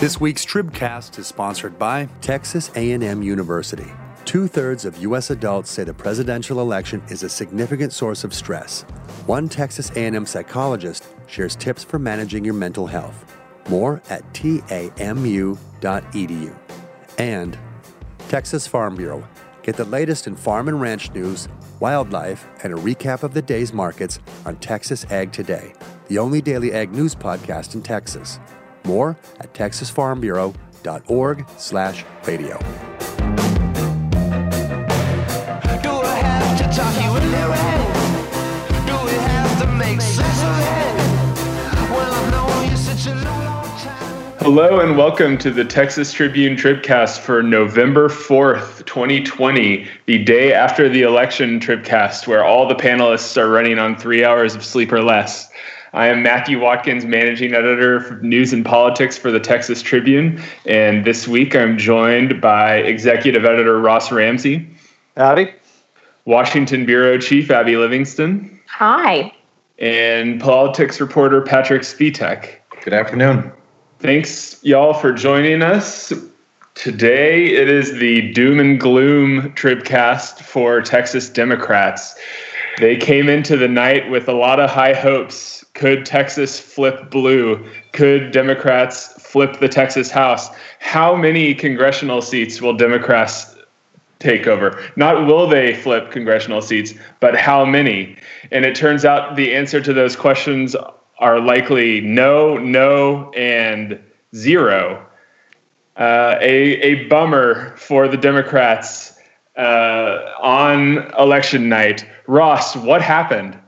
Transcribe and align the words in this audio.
This 0.00 0.20
week's 0.20 0.46
Tribcast 0.46 1.18
is 1.18 1.26
sponsored 1.26 1.76
by 1.76 2.08
Texas 2.20 2.70
A&M 2.76 3.20
University. 3.20 3.90
Two-thirds 4.24 4.84
of 4.84 4.96
U.S. 4.98 5.30
adults 5.30 5.72
say 5.72 5.82
the 5.82 5.92
presidential 5.92 6.60
election 6.60 7.02
is 7.08 7.24
a 7.24 7.28
significant 7.28 7.92
source 7.92 8.22
of 8.22 8.32
stress. 8.32 8.82
One 9.26 9.48
Texas 9.48 9.90
A&M 9.96 10.24
psychologist 10.24 11.08
shares 11.26 11.56
tips 11.56 11.82
for 11.82 11.98
managing 11.98 12.44
your 12.44 12.54
mental 12.54 12.86
health. 12.86 13.36
More 13.68 14.00
at 14.08 14.22
tamu.edu. 14.34 15.58
And 17.18 17.58
Texas 18.28 18.68
Farm 18.68 18.94
Bureau. 18.94 19.26
Get 19.64 19.74
the 19.76 19.84
latest 19.84 20.28
in 20.28 20.36
farm 20.36 20.68
and 20.68 20.80
ranch 20.80 21.10
news, 21.10 21.48
wildlife, 21.80 22.46
and 22.62 22.72
a 22.72 22.76
recap 22.76 23.24
of 23.24 23.34
the 23.34 23.42
day's 23.42 23.72
markets 23.72 24.20
on 24.46 24.58
Texas 24.58 25.04
Ag 25.10 25.32
Today, 25.32 25.72
the 26.06 26.18
only 26.18 26.40
daily 26.40 26.72
ag 26.72 26.92
news 26.92 27.16
podcast 27.16 27.74
in 27.74 27.82
Texas. 27.82 28.38
More 28.84 29.16
at 29.40 29.52
texasfarmbureau.org 29.54 31.46
slash 31.56 32.04
radio. 32.26 32.58
Do 32.58 32.64
I 35.90 36.20
have 36.22 36.58
to 36.58 36.64
talk 36.76 36.94
you 37.02 37.16
into 37.16 37.52
it? 37.52 37.78
Do 38.86 38.94
we 39.04 39.12
have 39.12 39.60
to 39.62 39.66
make 39.76 40.00
sense 40.00 40.42
of 40.42 40.58
it? 40.58 40.96
Well, 41.90 42.12
I've 42.12 42.30
known 42.30 42.70
you 42.70 42.76
such 42.76 43.06
a 43.06 43.14
long, 43.14 43.44
long 43.44 43.78
time. 43.78 44.34
Hello 44.38 44.80
and 44.80 44.96
welcome 44.96 45.36
to 45.38 45.50
the 45.50 45.64
Texas 45.64 46.12
Tribune 46.12 46.56
Tribcast 46.56 47.18
for 47.18 47.42
November 47.42 48.08
4th, 48.08 48.84
2020, 48.86 49.86
the 50.06 50.24
day 50.24 50.52
after 50.52 50.88
the 50.88 51.02
election 51.02 51.60
Tribcast, 51.60 52.26
where 52.26 52.44
all 52.44 52.66
the 52.66 52.74
panelists 52.74 53.36
are 53.36 53.48
running 53.50 53.78
on 53.78 53.96
three 53.96 54.24
hours 54.24 54.54
of 54.54 54.64
sleep 54.64 54.92
or 54.92 55.02
less. 55.02 55.50
I 55.92 56.08
am 56.08 56.22
Matthew 56.22 56.60
Watkins, 56.60 57.06
managing 57.06 57.54
editor 57.54 57.96
of 57.96 58.22
news 58.22 58.52
and 58.52 58.64
politics 58.64 59.16
for 59.16 59.30
the 59.30 59.40
Texas 59.40 59.80
Tribune, 59.80 60.42
and 60.66 61.04
this 61.04 61.26
week 61.26 61.56
I'm 61.56 61.78
joined 61.78 62.40
by 62.40 62.76
executive 62.76 63.44
editor 63.46 63.80
Ross 63.80 64.12
Ramsey, 64.12 64.68
Howdy. 65.16 65.52
Washington 66.26 66.84
bureau 66.84 67.18
chief 67.18 67.50
Abby 67.50 67.76
Livingston, 67.76 68.60
Hi. 68.66 69.32
and 69.78 70.38
politics 70.40 71.00
reporter 71.00 71.40
Patrick 71.40 71.82
Svitek. 71.82 72.56
Good 72.84 72.92
afternoon. 72.92 73.50
Thanks, 74.00 74.62
y'all, 74.62 74.92
for 74.92 75.12
joining 75.12 75.62
us. 75.62 76.12
Today, 76.74 77.46
it 77.46 77.68
is 77.68 77.98
the 77.98 78.30
doom 78.32 78.60
and 78.60 78.78
gloom 78.78 79.52
tribcast 79.54 80.42
for 80.42 80.80
Texas 80.82 81.28
Democrats. 81.28 82.14
They 82.78 82.96
came 82.96 83.28
into 83.28 83.56
the 83.56 83.68
night 83.68 84.08
with 84.10 84.28
a 84.28 84.32
lot 84.32 84.60
of 84.60 84.70
high 84.70 84.94
hopes. 84.94 85.64
Could 85.74 86.06
Texas 86.06 86.60
flip 86.60 87.10
blue? 87.10 87.68
Could 87.92 88.30
Democrats 88.30 89.20
flip 89.20 89.58
the 89.58 89.68
Texas 89.68 90.10
House? 90.10 90.48
How 90.78 91.14
many 91.16 91.54
congressional 91.54 92.22
seats 92.22 92.62
will 92.62 92.76
Democrats 92.76 93.56
take 94.18 94.46
over. 94.46 94.82
Not 94.96 95.26
will 95.26 95.46
they 95.46 95.74
flip 95.74 96.10
congressional 96.10 96.62
seats, 96.62 96.94
but 97.20 97.36
how 97.36 97.64
many? 97.64 98.16
And 98.50 98.64
it 98.64 98.74
turns 98.74 99.04
out 99.04 99.36
the 99.36 99.54
answer 99.54 99.80
to 99.80 99.92
those 99.92 100.16
questions 100.16 100.76
are 101.18 101.40
likely 101.40 102.00
no, 102.00 102.56
no, 102.56 103.30
and 103.32 104.00
zero. 104.34 105.04
Uh, 105.96 106.36
a, 106.40 106.80
a 106.80 107.06
bummer 107.08 107.76
for 107.76 108.06
the 108.06 108.16
Democrats 108.16 109.17
uh, 109.58 110.32
on 110.40 111.12
election 111.18 111.68
night. 111.68 112.06
Ross, 112.26 112.76
what 112.76 113.02
happened? 113.02 113.58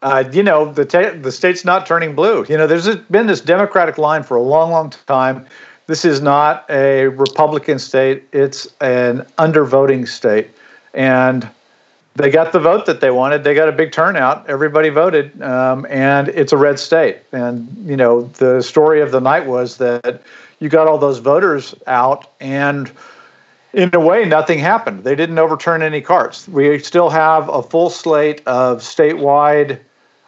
Uh, 0.00 0.24
you 0.32 0.44
know, 0.44 0.72
the 0.72 0.84
the 1.20 1.32
state's 1.32 1.64
not 1.64 1.84
turning 1.84 2.14
blue. 2.14 2.46
You 2.48 2.56
know, 2.56 2.66
there's 2.66 2.94
been 2.96 3.26
this 3.26 3.40
Democratic 3.40 3.98
line 3.98 4.22
for 4.22 4.36
a 4.36 4.42
long, 4.42 4.70
long 4.70 4.90
time. 5.06 5.44
This 5.88 6.04
is 6.04 6.20
not 6.20 6.64
a 6.70 7.08
Republican 7.08 7.78
state. 7.78 8.28
It's 8.32 8.66
an 8.80 9.26
undervoting 9.38 10.06
state. 10.06 10.50
And 10.94 11.48
they 12.14 12.30
got 12.30 12.52
the 12.52 12.60
vote 12.60 12.86
that 12.86 13.00
they 13.00 13.10
wanted. 13.10 13.42
They 13.42 13.54
got 13.54 13.68
a 13.68 13.72
big 13.72 13.90
turnout. 13.90 14.48
Everybody 14.48 14.88
voted, 14.88 15.40
um, 15.42 15.86
and 15.88 16.28
it's 16.28 16.52
a 16.52 16.56
red 16.56 16.78
state. 16.78 17.18
And 17.32 17.68
you 17.84 17.96
know, 17.96 18.22
the 18.22 18.60
story 18.62 19.00
of 19.00 19.10
the 19.10 19.20
night 19.20 19.46
was 19.46 19.78
that 19.78 20.22
you 20.60 20.68
got 20.68 20.86
all 20.86 20.98
those 20.98 21.18
voters 21.18 21.74
out, 21.86 22.30
and 22.40 22.92
in 23.72 23.90
a 23.94 24.00
way, 24.00 24.24
nothing 24.24 24.58
happened. 24.58 25.04
They 25.04 25.14
didn't 25.14 25.38
overturn 25.38 25.82
any 25.82 26.00
carts. 26.00 26.48
We 26.48 26.78
still 26.78 27.10
have 27.10 27.48
a 27.48 27.62
full 27.62 27.90
slate 27.90 28.42
of 28.46 28.78
statewide 28.78 29.78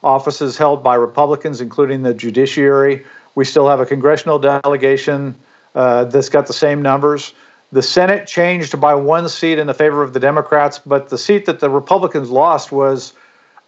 offices 0.02 0.56
held 0.56 0.82
by 0.82 0.94
Republicans, 0.94 1.60
including 1.60 2.02
the 2.02 2.14
judiciary. 2.14 3.04
We 3.34 3.44
still 3.44 3.68
have 3.68 3.80
a 3.80 3.86
congressional 3.86 4.38
delegation 4.38 5.34
uh, 5.74 6.04
that's 6.04 6.28
got 6.28 6.46
the 6.46 6.52
same 6.52 6.82
numbers. 6.82 7.32
The 7.72 7.82
Senate 7.82 8.26
changed 8.26 8.80
by 8.80 8.94
one 8.94 9.28
seat 9.28 9.58
in 9.58 9.68
the 9.68 9.74
favor 9.74 10.02
of 10.02 10.12
the 10.12 10.20
Democrats, 10.20 10.78
but 10.78 11.10
the 11.10 11.18
seat 11.18 11.46
that 11.46 11.60
the 11.60 11.70
Republicans 11.70 12.30
lost 12.30 12.72
was 12.72 13.12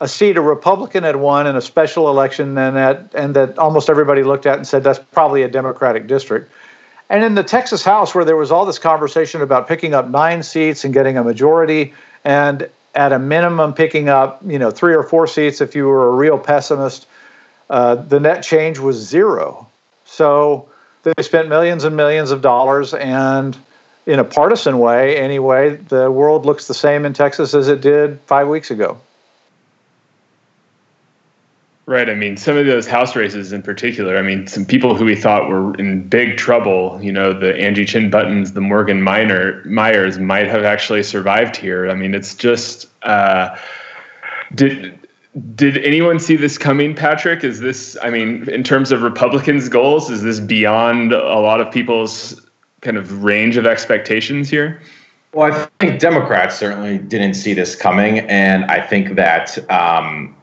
a 0.00 0.08
seat 0.08 0.36
a 0.36 0.40
Republican 0.40 1.04
had 1.04 1.16
won 1.16 1.46
in 1.46 1.54
a 1.54 1.60
special 1.60 2.08
election, 2.10 2.58
and 2.58 2.76
that 2.76 3.14
and 3.14 3.36
that 3.36 3.56
almost 3.56 3.88
everybody 3.88 4.24
looked 4.24 4.46
at 4.46 4.56
and 4.56 4.66
said 4.66 4.82
that's 4.82 4.98
probably 4.98 5.44
a 5.44 5.48
Democratic 5.48 6.08
district. 6.08 6.50
And 7.12 7.22
in 7.22 7.34
the 7.34 7.44
Texas 7.44 7.84
House, 7.84 8.14
where 8.14 8.24
there 8.24 8.38
was 8.38 8.50
all 8.50 8.64
this 8.64 8.78
conversation 8.78 9.42
about 9.42 9.68
picking 9.68 9.92
up 9.92 10.08
nine 10.08 10.42
seats 10.42 10.82
and 10.82 10.94
getting 10.94 11.18
a 11.18 11.22
majority, 11.22 11.92
and 12.24 12.70
at 12.94 13.12
a 13.12 13.18
minimum 13.18 13.74
picking 13.74 14.08
up 14.08 14.40
you 14.46 14.58
know 14.58 14.70
three 14.70 14.94
or 14.94 15.02
four 15.02 15.26
seats 15.26 15.60
if 15.60 15.74
you 15.76 15.84
were 15.84 16.08
a 16.08 16.12
real 16.12 16.38
pessimist, 16.38 17.06
uh, 17.68 17.96
the 17.96 18.18
net 18.18 18.42
change 18.42 18.78
was 18.78 18.96
zero. 18.96 19.68
So 20.06 20.70
they 21.02 21.22
spent 21.22 21.50
millions 21.50 21.84
and 21.84 21.94
millions 21.94 22.30
of 22.30 22.40
dollars, 22.40 22.94
and 22.94 23.58
in 24.06 24.18
a 24.18 24.24
partisan 24.24 24.78
way, 24.78 25.18
anyway, 25.18 25.76
the 25.76 26.10
world 26.10 26.46
looks 26.46 26.66
the 26.66 26.74
same 26.74 27.04
in 27.04 27.12
Texas 27.12 27.52
as 27.52 27.68
it 27.68 27.82
did 27.82 28.20
five 28.20 28.48
weeks 28.48 28.70
ago. 28.70 28.98
Right. 31.92 32.08
I 32.08 32.14
mean, 32.14 32.38
some 32.38 32.56
of 32.56 32.64
those 32.64 32.86
house 32.86 33.14
races 33.14 33.52
in 33.52 33.60
particular, 33.60 34.16
I 34.16 34.22
mean, 34.22 34.46
some 34.46 34.64
people 34.64 34.94
who 34.94 35.04
we 35.04 35.14
thought 35.14 35.50
were 35.50 35.74
in 35.74 36.08
big 36.08 36.38
trouble, 36.38 36.98
you 37.02 37.12
know, 37.12 37.38
the 37.38 37.54
Angie 37.58 37.84
Chen 37.84 38.08
Buttons, 38.08 38.54
the 38.54 38.62
Morgan 38.62 39.02
Minor, 39.02 39.62
Myers 39.66 40.18
might 40.18 40.46
have 40.46 40.64
actually 40.64 41.02
survived 41.02 41.54
here. 41.54 41.90
I 41.90 41.94
mean, 41.94 42.14
it's 42.14 42.34
just, 42.34 42.88
uh, 43.02 43.54
did, 44.54 45.06
did 45.54 45.84
anyone 45.84 46.18
see 46.18 46.34
this 46.34 46.56
coming, 46.56 46.94
Patrick? 46.94 47.44
Is 47.44 47.60
this, 47.60 47.94
I 48.02 48.08
mean, 48.08 48.48
in 48.48 48.64
terms 48.64 48.90
of 48.90 49.02
Republicans' 49.02 49.68
goals, 49.68 50.10
is 50.10 50.22
this 50.22 50.40
beyond 50.40 51.12
a 51.12 51.40
lot 51.40 51.60
of 51.60 51.70
people's 51.70 52.40
kind 52.80 52.96
of 52.96 53.22
range 53.22 53.58
of 53.58 53.66
expectations 53.66 54.48
here? 54.48 54.80
Well, 55.34 55.52
I 55.52 55.68
think 55.78 56.00
Democrats 56.00 56.58
certainly 56.58 56.96
didn't 56.96 57.34
see 57.34 57.52
this 57.52 57.76
coming, 57.76 58.20
and 58.20 58.64
I 58.64 58.80
think 58.80 59.14
that 59.16 59.70
um, 59.70 60.34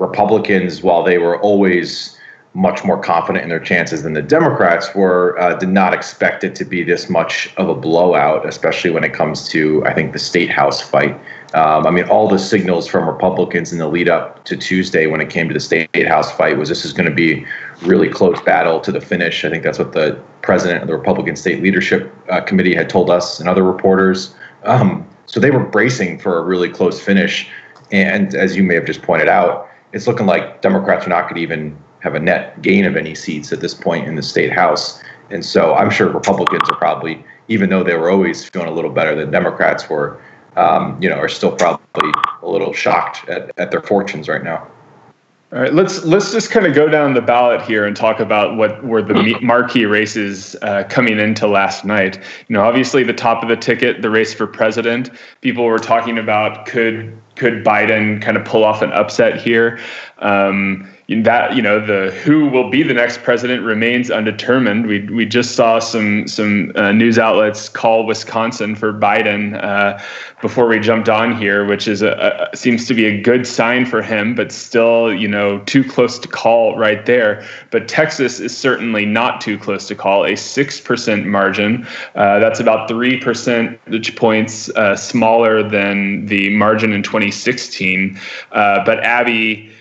Republicans, 0.00 0.82
while 0.82 1.04
they 1.04 1.18
were 1.18 1.40
always 1.40 2.16
much 2.54 2.84
more 2.84 3.00
confident 3.00 3.44
in 3.44 3.48
their 3.48 3.60
chances 3.60 4.02
than 4.02 4.12
the 4.12 4.22
Democrats 4.22 4.92
were, 4.92 5.38
uh, 5.38 5.54
did 5.54 5.68
not 5.68 5.94
expect 5.94 6.42
it 6.42 6.56
to 6.56 6.64
be 6.64 6.82
this 6.82 7.08
much 7.08 7.54
of 7.56 7.68
a 7.68 7.74
blowout, 7.74 8.44
especially 8.48 8.90
when 8.90 9.04
it 9.04 9.12
comes 9.12 9.48
to, 9.48 9.84
I 9.86 9.94
think, 9.94 10.12
the 10.12 10.18
state 10.18 10.50
house 10.50 10.80
fight. 10.80 11.14
Um, 11.54 11.86
I 11.86 11.90
mean, 11.90 12.04
all 12.08 12.28
the 12.28 12.40
signals 12.40 12.88
from 12.88 13.06
Republicans 13.06 13.72
in 13.72 13.78
the 13.78 13.86
lead 13.86 14.08
up 14.08 14.44
to 14.46 14.56
Tuesday 14.56 15.06
when 15.06 15.20
it 15.20 15.30
came 15.30 15.46
to 15.46 15.54
the 15.54 15.60
state 15.60 16.08
house 16.08 16.32
fight 16.32 16.58
was 16.58 16.68
this 16.68 16.84
is 16.84 16.92
going 16.92 17.08
to 17.08 17.14
be 17.14 17.46
really 17.82 18.08
close 18.08 18.40
battle 18.40 18.80
to 18.80 18.90
the 18.90 19.00
finish. 19.00 19.44
I 19.44 19.50
think 19.50 19.62
that's 19.62 19.78
what 19.78 19.92
the 19.92 20.20
president 20.42 20.82
of 20.82 20.88
the 20.88 20.96
Republican 20.96 21.36
State 21.36 21.62
Leadership 21.62 22.12
uh, 22.30 22.40
Committee 22.40 22.74
had 22.74 22.88
told 22.88 23.10
us 23.10 23.38
and 23.38 23.48
other 23.48 23.62
reporters. 23.62 24.34
Um, 24.64 25.08
so 25.26 25.38
they 25.38 25.52
were 25.52 25.64
bracing 25.64 26.18
for 26.18 26.38
a 26.38 26.42
really 26.42 26.68
close 26.68 27.00
finish. 27.00 27.48
And 27.92 28.34
as 28.34 28.56
you 28.56 28.64
may 28.64 28.74
have 28.74 28.86
just 28.86 29.02
pointed 29.02 29.28
out, 29.28 29.69
it's 29.92 30.06
looking 30.06 30.26
like 30.26 30.62
Democrats 30.62 31.06
are 31.06 31.10
not 31.10 31.22
going 31.22 31.36
to 31.36 31.40
even 31.40 31.76
have 32.00 32.14
a 32.14 32.20
net 32.20 32.60
gain 32.62 32.84
of 32.84 32.96
any 32.96 33.14
seats 33.14 33.52
at 33.52 33.60
this 33.60 33.74
point 33.74 34.06
in 34.06 34.14
the 34.14 34.22
state 34.22 34.52
house. 34.52 35.02
And 35.30 35.44
so 35.44 35.74
I'm 35.74 35.90
sure 35.90 36.08
Republicans 36.08 36.68
are 36.70 36.76
probably, 36.76 37.24
even 37.48 37.70
though 37.70 37.84
they 37.84 37.96
were 37.96 38.10
always 38.10 38.48
feeling 38.48 38.68
a 38.68 38.72
little 38.72 38.90
better 38.90 39.14
than 39.14 39.30
Democrats 39.30 39.88
were, 39.88 40.20
um, 40.56 41.00
you 41.00 41.08
know, 41.08 41.16
are 41.16 41.28
still 41.28 41.52
probably 41.52 42.10
a 42.42 42.48
little 42.48 42.72
shocked 42.72 43.28
at, 43.28 43.52
at 43.58 43.70
their 43.70 43.82
fortunes 43.82 44.28
right 44.28 44.42
now. 44.42 44.66
All 45.52 45.58
right, 45.58 45.74
let's 45.74 46.04
let's 46.04 46.30
just 46.30 46.52
kind 46.52 46.64
of 46.64 46.74
go 46.76 46.88
down 46.88 47.12
the 47.14 47.20
ballot 47.20 47.60
here 47.62 47.84
and 47.84 47.96
talk 47.96 48.20
about 48.20 48.56
what 48.56 48.84
were 48.84 49.02
the 49.02 49.36
marquee 49.42 49.84
races 49.84 50.54
uh, 50.62 50.84
coming 50.88 51.18
into 51.18 51.48
last 51.48 51.84
night. 51.84 52.18
You 52.46 52.54
know, 52.54 52.62
obviously 52.62 53.02
the 53.02 53.12
top 53.12 53.42
of 53.42 53.48
the 53.48 53.56
ticket, 53.56 54.00
the 54.00 54.10
race 54.10 54.32
for 54.32 54.46
president. 54.46 55.10
People 55.40 55.64
were 55.64 55.80
talking 55.80 56.18
about 56.18 56.66
could 56.66 57.20
could 57.40 57.64
Biden 57.64 58.20
kind 58.20 58.36
of 58.36 58.44
pull 58.44 58.64
off 58.64 58.82
an 58.82 58.92
upset 58.92 59.40
here? 59.40 59.80
Um, 60.18 60.86
that 61.10 61.56
you 61.56 61.62
know 61.62 61.84
the 61.84 62.12
who 62.22 62.46
will 62.46 62.70
be 62.70 62.84
the 62.84 62.94
next 62.94 63.24
president 63.24 63.64
remains 63.64 64.12
undetermined. 64.12 64.86
We 64.86 65.00
we 65.06 65.26
just 65.26 65.56
saw 65.56 65.80
some 65.80 66.28
some 66.28 66.70
uh, 66.76 66.92
news 66.92 67.18
outlets 67.18 67.68
call 67.68 68.06
Wisconsin 68.06 68.76
for 68.76 68.92
Biden 68.92 69.60
uh, 69.60 70.00
before 70.40 70.68
we 70.68 70.78
jumped 70.78 71.08
on 71.08 71.36
here, 71.36 71.64
which 71.64 71.88
is 71.88 72.02
a, 72.02 72.48
a, 72.52 72.56
seems 72.56 72.86
to 72.86 72.94
be 72.94 73.06
a 73.06 73.20
good 73.20 73.44
sign 73.44 73.86
for 73.86 74.02
him, 74.02 74.36
but 74.36 74.52
still 74.52 75.12
you 75.12 75.26
know 75.26 75.58
too 75.60 75.82
close 75.82 76.16
to 76.16 76.28
call 76.28 76.78
right 76.78 77.04
there. 77.06 77.44
But 77.72 77.88
Texas 77.88 78.38
is 78.38 78.56
certainly 78.56 79.04
not 79.04 79.40
too 79.40 79.58
close 79.58 79.88
to 79.88 79.96
call. 79.96 80.24
A 80.24 80.36
six 80.36 80.80
percent 80.80 81.26
margin, 81.26 81.88
uh, 82.14 82.38
that's 82.38 82.60
about 82.60 82.88
three 82.88 83.18
percentage 83.18 84.14
points 84.14 84.68
uh, 84.70 84.94
smaller 84.94 85.68
than 85.68 86.26
the 86.26 86.50
margin 86.50 86.92
in 86.92 87.02
2016. 87.02 88.16
Uh, 88.52 88.84
but 88.84 89.00
Abby 89.00 89.72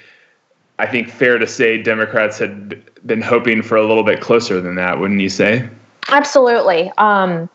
I 0.79 0.87
think 0.87 1.09
fair 1.09 1.37
to 1.37 1.45
say 1.45 1.81
Democrats 1.81 2.39
had 2.39 2.81
been 3.05 3.21
hoping 3.21 3.61
for 3.61 3.75
a 3.75 3.85
little 3.85 4.03
bit 4.03 4.21
closer 4.21 4.61
than 4.61 4.75
that, 4.75 4.99
wouldn't 4.99 5.19
you 5.19 5.29
say? 5.29 5.69
Absolutely. 6.07 6.91
Um, 6.97 7.49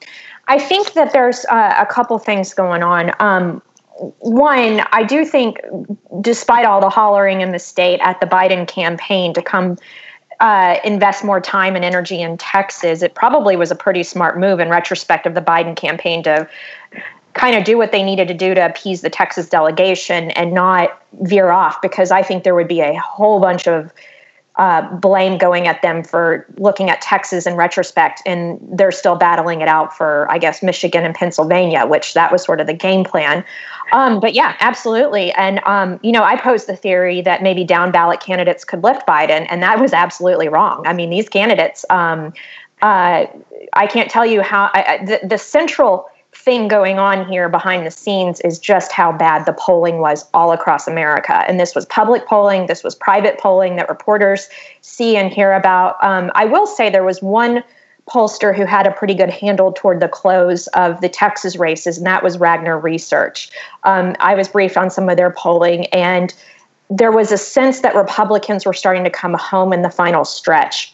I 0.46 0.58
think 0.58 0.92
that 0.92 1.12
there's 1.12 1.44
uh, 1.46 1.74
a 1.78 1.86
couple 1.86 2.18
things 2.18 2.52
going 2.52 2.82
on. 2.82 3.12
Um, 3.18 3.62
one, 4.18 4.82
I 4.92 5.04
do 5.04 5.24
think, 5.24 5.58
despite 6.20 6.66
all 6.66 6.80
the 6.80 6.90
hollering 6.90 7.40
in 7.40 7.52
the 7.52 7.58
state 7.58 8.00
at 8.00 8.20
the 8.20 8.26
Biden 8.26 8.68
campaign 8.68 9.32
to 9.34 9.42
come 9.42 9.78
uh, 10.40 10.78
invest 10.84 11.24
more 11.24 11.40
time 11.40 11.76
and 11.76 11.84
energy 11.84 12.20
in 12.20 12.36
Texas, 12.36 13.02
it 13.02 13.14
probably 13.14 13.56
was 13.56 13.70
a 13.70 13.76
pretty 13.76 14.02
smart 14.02 14.38
move 14.38 14.60
in 14.60 14.68
retrospect 14.68 15.26
of 15.26 15.34
the 15.34 15.40
Biden 15.40 15.76
campaign 15.76 16.22
to 16.24 16.48
kind 17.34 17.56
of 17.56 17.64
do 17.64 17.76
what 17.76 17.92
they 17.92 18.02
needed 18.02 18.28
to 18.28 18.34
do 18.34 18.54
to 18.54 18.64
appease 18.64 19.00
the 19.02 19.10
Texas 19.10 19.48
delegation 19.48 20.30
and 20.32 20.52
not 20.52 21.02
veer 21.22 21.50
off 21.50 21.80
because 21.82 22.10
I 22.10 22.22
think 22.22 22.44
there 22.44 22.54
would 22.54 22.68
be 22.68 22.80
a 22.80 22.98
whole 22.98 23.40
bunch 23.40 23.66
of 23.66 23.92
uh, 24.56 24.82
blame 24.98 25.36
going 25.36 25.66
at 25.66 25.82
them 25.82 26.04
for 26.04 26.46
looking 26.58 26.88
at 26.88 27.00
Texas 27.00 27.44
in 27.44 27.56
retrospect, 27.56 28.22
and 28.24 28.60
they're 28.62 28.92
still 28.92 29.16
battling 29.16 29.60
it 29.60 29.68
out 29.68 29.96
for, 29.96 30.30
I 30.30 30.38
guess, 30.38 30.62
Michigan 30.62 31.04
and 31.04 31.12
Pennsylvania, 31.12 31.86
which 31.86 32.14
that 32.14 32.30
was 32.30 32.44
sort 32.44 32.60
of 32.60 32.68
the 32.68 32.74
game 32.74 33.02
plan. 33.02 33.44
Um, 33.90 34.20
but 34.20 34.32
yeah, 34.32 34.54
absolutely. 34.60 35.32
And 35.32 35.60
um, 35.64 35.98
you 36.04 36.12
know, 36.12 36.22
I 36.22 36.36
posed 36.36 36.68
the 36.68 36.76
theory 36.76 37.20
that 37.22 37.42
maybe 37.42 37.64
down 37.64 37.90
ballot 37.90 38.20
candidates 38.20 38.64
could 38.64 38.84
lift 38.84 39.06
Biden, 39.08 39.44
and 39.50 39.60
that 39.62 39.80
was 39.80 39.92
absolutely 39.92 40.48
wrong. 40.48 40.86
I 40.86 40.92
mean, 40.92 41.10
these 41.10 41.28
candidates, 41.28 41.84
um, 41.90 42.32
uh, 42.80 43.26
I 43.72 43.86
can't 43.88 44.08
tell 44.08 44.24
you 44.24 44.40
how 44.40 44.70
I, 44.72 45.04
the, 45.04 45.26
the 45.26 45.38
central 45.38 46.08
thing 46.34 46.68
going 46.68 46.98
on 46.98 47.26
here 47.26 47.48
behind 47.48 47.86
the 47.86 47.90
scenes 47.90 48.40
is 48.40 48.58
just 48.58 48.92
how 48.92 49.12
bad 49.12 49.46
the 49.46 49.52
polling 49.52 49.98
was 49.98 50.26
all 50.34 50.52
across 50.52 50.86
America. 50.86 51.44
And 51.48 51.58
this 51.58 51.74
was 51.74 51.86
public 51.86 52.26
polling, 52.26 52.66
this 52.66 52.82
was 52.82 52.94
private 52.94 53.38
polling 53.38 53.76
that 53.76 53.88
reporters 53.88 54.48
see 54.80 55.16
and 55.16 55.32
hear 55.32 55.52
about. 55.52 55.96
Um, 56.02 56.30
I 56.34 56.44
will 56.44 56.66
say 56.66 56.90
there 56.90 57.04
was 57.04 57.22
one 57.22 57.62
pollster 58.08 58.54
who 58.54 58.66
had 58.66 58.86
a 58.86 58.90
pretty 58.90 59.14
good 59.14 59.30
handle 59.30 59.72
toward 59.72 60.00
the 60.00 60.08
close 60.08 60.66
of 60.68 61.00
the 61.00 61.08
Texas 61.08 61.56
races, 61.56 61.96
and 61.96 62.06
that 62.06 62.22
was 62.22 62.38
Ragnar 62.38 62.78
Research. 62.78 63.50
Um, 63.84 64.14
I 64.20 64.34
was 64.34 64.48
briefed 64.48 64.76
on 64.76 64.90
some 64.90 65.08
of 65.08 65.16
their 65.16 65.30
polling, 65.30 65.86
and 65.86 66.34
there 66.90 67.12
was 67.12 67.32
a 67.32 67.38
sense 67.38 67.80
that 67.80 67.94
Republicans 67.94 68.66
were 68.66 68.74
starting 68.74 69.04
to 69.04 69.10
come 69.10 69.34
home 69.34 69.72
in 69.72 69.82
the 69.82 69.90
final 69.90 70.24
stretch 70.24 70.93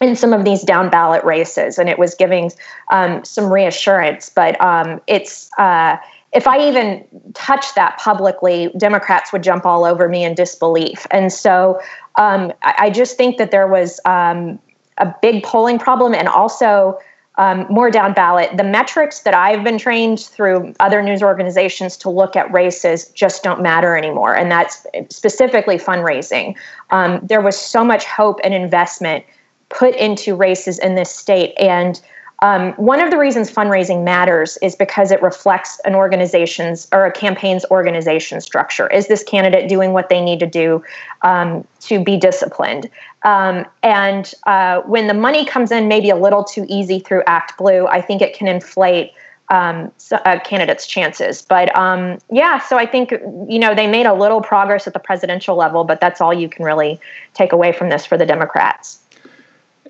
in 0.00 0.14
some 0.14 0.32
of 0.32 0.44
these 0.44 0.62
down 0.62 0.90
ballot 0.90 1.24
races, 1.24 1.78
and 1.78 1.88
it 1.88 1.98
was 1.98 2.14
giving 2.14 2.52
um, 2.90 3.24
some 3.24 3.52
reassurance. 3.52 4.30
But 4.30 4.60
um, 4.60 5.00
it's 5.06 5.50
uh, 5.58 5.96
if 6.32 6.46
I 6.46 6.66
even 6.68 7.04
touched 7.34 7.74
that 7.74 7.98
publicly, 7.98 8.70
Democrats 8.76 9.32
would 9.32 9.42
jump 9.42 9.64
all 9.64 9.84
over 9.84 10.08
me 10.08 10.24
in 10.24 10.34
disbelief. 10.34 11.06
And 11.10 11.32
so 11.32 11.80
um, 12.16 12.52
I, 12.62 12.74
I, 12.78 12.90
just 12.90 13.16
think 13.16 13.38
that 13.38 13.50
there 13.50 13.66
was 13.66 13.98
um, 14.04 14.58
a 14.98 15.14
big 15.22 15.42
polling 15.42 15.78
problem, 15.78 16.14
and 16.14 16.28
also. 16.28 16.98
Um, 17.40 17.66
more 17.70 17.88
down 17.88 18.14
ballot. 18.14 18.56
The 18.56 18.64
metrics 18.64 19.20
that 19.20 19.32
I've 19.32 19.62
been 19.62 19.78
trained 19.78 20.18
through 20.18 20.74
other 20.80 21.00
news 21.04 21.22
organizations 21.22 21.96
to 21.98 22.10
look 22.10 22.34
at 22.34 22.52
races 22.52 23.10
just 23.10 23.44
don't 23.44 23.62
matter 23.62 23.96
anymore. 23.96 24.34
And 24.34 24.50
that's 24.50 24.84
specifically 25.08 25.76
fundraising. 25.76 26.56
Um, 26.90 27.20
there 27.22 27.40
was 27.40 27.56
so 27.56 27.84
much 27.84 28.04
hope 28.06 28.40
and 28.42 28.52
investment 28.52 29.24
put 29.68 29.94
into 29.96 30.34
races 30.34 30.78
in 30.78 30.94
this 30.94 31.14
state. 31.14 31.54
And 31.58 32.00
um, 32.40 32.72
one 32.74 33.00
of 33.00 33.10
the 33.10 33.18
reasons 33.18 33.50
fundraising 33.50 34.04
matters 34.04 34.58
is 34.62 34.76
because 34.76 35.10
it 35.10 35.20
reflects 35.22 35.80
an 35.84 35.94
organization's 35.96 36.86
or 36.92 37.04
a 37.04 37.12
campaign's 37.12 37.64
organization 37.70 38.40
structure. 38.40 38.86
Is 38.88 39.08
this 39.08 39.24
candidate 39.24 39.68
doing 39.68 39.92
what 39.92 40.08
they 40.08 40.20
need 40.20 40.38
to 40.40 40.46
do 40.46 40.82
um, 41.22 41.66
to 41.80 42.02
be 42.02 42.16
disciplined? 42.16 42.88
Um, 43.24 43.66
and 43.82 44.32
uh, 44.46 44.82
when 44.82 45.08
the 45.08 45.14
money 45.14 45.44
comes 45.44 45.72
in, 45.72 45.88
maybe 45.88 46.10
a 46.10 46.16
little 46.16 46.44
too 46.44 46.64
easy 46.68 47.00
through 47.00 47.24
Act 47.26 47.58
Blue, 47.58 47.88
I 47.88 48.00
think 48.00 48.22
it 48.22 48.34
can 48.34 48.46
inflate 48.46 49.12
um, 49.50 49.90
a 50.24 50.38
candidate's 50.38 50.86
chances. 50.86 51.42
But 51.42 51.74
um, 51.76 52.18
yeah, 52.30 52.58
so 52.58 52.76
I 52.76 52.86
think 52.86 53.10
you 53.48 53.58
know 53.58 53.74
they 53.74 53.86
made 53.86 54.06
a 54.06 54.14
little 54.14 54.42
progress 54.42 54.86
at 54.86 54.92
the 54.92 54.98
presidential 54.98 55.56
level, 55.56 55.84
but 55.84 56.00
that's 56.00 56.20
all 56.20 56.34
you 56.34 56.48
can 56.48 56.64
really 56.64 57.00
take 57.34 57.52
away 57.52 57.72
from 57.72 57.88
this 57.88 58.04
for 58.04 58.18
the 58.18 58.26
Democrats. 58.26 59.00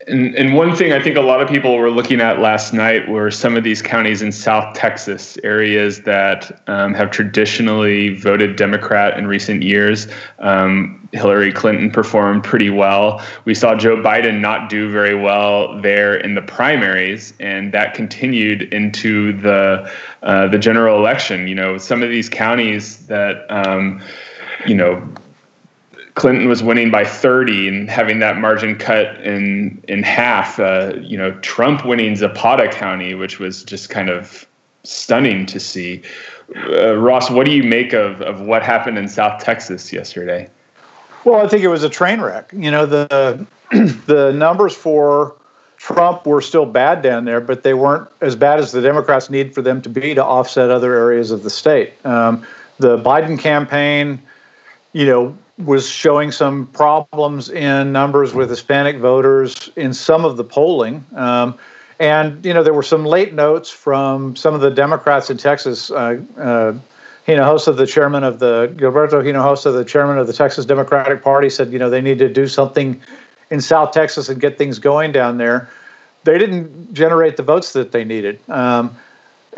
And, 0.06 0.34
and 0.36 0.54
one 0.54 0.76
thing 0.76 0.92
I 0.92 1.02
think 1.02 1.16
a 1.16 1.22
lot 1.22 1.40
of 1.40 1.48
people 1.48 1.76
were 1.76 1.90
looking 1.90 2.20
at 2.20 2.38
last 2.38 2.72
night 2.72 3.08
were 3.08 3.30
some 3.30 3.56
of 3.56 3.64
these 3.64 3.82
counties 3.82 4.22
in 4.22 4.30
South 4.30 4.74
Texas, 4.74 5.36
areas 5.42 6.02
that 6.02 6.62
um, 6.68 6.94
have 6.94 7.10
traditionally 7.10 8.14
voted 8.14 8.56
Democrat 8.56 9.18
in 9.18 9.26
recent 9.26 9.62
years. 9.62 10.06
Um, 10.38 11.08
Hillary 11.12 11.52
Clinton 11.52 11.90
performed 11.90 12.44
pretty 12.44 12.70
well. 12.70 13.24
We 13.44 13.54
saw 13.54 13.74
Joe 13.74 13.96
Biden 13.96 14.40
not 14.40 14.68
do 14.68 14.90
very 14.90 15.14
well 15.14 15.80
there 15.80 16.14
in 16.14 16.34
the 16.34 16.42
primaries, 16.42 17.32
and 17.40 17.72
that 17.72 17.94
continued 17.94 18.72
into 18.74 19.32
the 19.32 19.90
uh, 20.22 20.48
the 20.48 20.58
general 20.58 20.98
election. 20.98 21.48
You 21.48 21.54
know, 21.54 21.78
some 21.78 22.02
of 22.02 22.10
these 22.10 22.28
counties 22.28 23.06
that 23.06 23.46
um, 23.50 24.02
you 24.66 24.74
know 24.74 25.08
Clinton 26.18 26.48
was 26.48 26.64
winning 26.64 26.90
by 26.90 27.04
30 27.04 27.68
and 27.68 27.88
having 27.88 28.18
that 28.18 28.38
margin 28.38 28.76
cut 28.76 29.24
in 29.24 29.82
in 29.86 30.02
half. 30.02 30.58
Uh, 30.58 30.94
you 31.00 31.16
know, 31.16 31.32
Trump 31.40 31.84
winning 31.84 32.16
Zapata 32.16 32.68
County, 32.68 33.14
which 33.14 33.38
was 33.38 33.62
just 33.62 33.88
kind 33.88 34.10
of 34.10 34.46
stunning 34.82 35.46
to 35.46 35.60
see. 35.60 36.02
Uh, 36.56 36.96
Ross, 36.96 37.30
what 37.30 37.46
do 37.46 37.52
you 37.52 37.62
make 37.62 37.92
of 37.92 38.20
of 38.22 38.40
what 38.40 38.62
happened 38.62 38.98
in 38.98 39.06
South 39.06 39.42
Texas 39.42 39.92
yesterday? 39.92 40.48
Well, 41.24 41.44
I 41.44 41.48
think 41.48 41.62
it 41.62 41.68
was 41.68 41.84
a 41.84 41.90
train 41.90 42.20
wreck. 42.20 42.50
You 42.52 42.70
know, 42.70 42.84
the 42.84 43.46
the 44.06 44.32
numbers 44.32 44.74
for 44.74 45.36
Trump 45.76 46.26
were 46.26 46.40
still 46.40 46.66
bad 46.66 47.00
down 47.00 47.26
there, 47.26 47.40
but 47.40 47.62
they 47.62 47.74
weren't 47.74 48.08
as 48.20 48.34
bad 48.34 48.58
as 48.58 48.72
the 48.72 48.82
Democrats 48.82 49.30
need 49.30 49.54
for 49.54 49.62
them 49.62 49.80
to 49.82 49.88
be 49.88 50.14
to 50.14 50.24
offset 50.24 50.70
other 50.70 50.94
areas 50.94 51.30
of 51.30 51.44
the 51.44 51.50
state. 51.50 51.94
Um, 52.04 52.44
the 52.78 52.98
Biden 52.98 53.38
campaign, 53.38 54.20
you 54.92 55.06
know, 55.06 55.38
was 55.58 55.88
showing 55.88 56.30
some 56.30 56.66
problems 56.68 57.50
in 57.50 57.92
numbers 57.92 58.32
with 58.32 58.48
Hispanic 58.48 58.96
voters 58.98 59.70
in 59.76 59.92
some 59.92 60.24
of 60.24 60.36
the 60.36 60.44
polling. 60.44 61.04
Um, 61.14 61.58
and, 61.98 62.44
you 62.44 62.54
know, 62.54 62.62
there 62.62 62.74
were 62.74 62.84
some 62.84 63.04
late 63.04 63.34
notes 63.34 63.68
from 63.68 64.36
some 64.36 64.54
of 64.54 64.60
the 64.60 64.70
Democrats 64.70 65.30
in 65.30 65.36
Texas. 65.36 65.90
Uh, 65.90 66.22
uh, 66.36 66.74
Hinojosa, 67.26 67.76
the 67.76 67.86
chairman 67.86 68.24
of 68.24 68.38
the, 68.38 68.72
Gilberto 68.76 69.22
Hinojosa, 69.22 69.72
the 69.72 69.84
chairman 69.84 70.16
of 70.16 70.26
the 70.26 70.32
Texas 70.32 70.64
Democratic 70.64 71.22
Party, 71.22 71.50
said, 71.50 71.72
you 71.72 71.78
know, 71.78 71.90
they 71.90 72.00
need 72.00 72.18
to 72.20 72.28
do 72.32 72.46
something 72.46 73.00
in 73.50 73.60
South 73.60 73.92
Texas 73.92 74.28
and 74.28 74.40
get 74.40 74.56
things 74.56 74.78
going 74.78 75.12
down 75.12 75.38
there. 75.38 75.68
They 76.24 76.38
didn't 76.38 76.94
generate 76.94 77.36
the 77.36 77.42
votes 77.42 77.72
that 77.72 77.92
they 77.92 78.04
needed. 78.04 78.38
Um, 78.48 78.96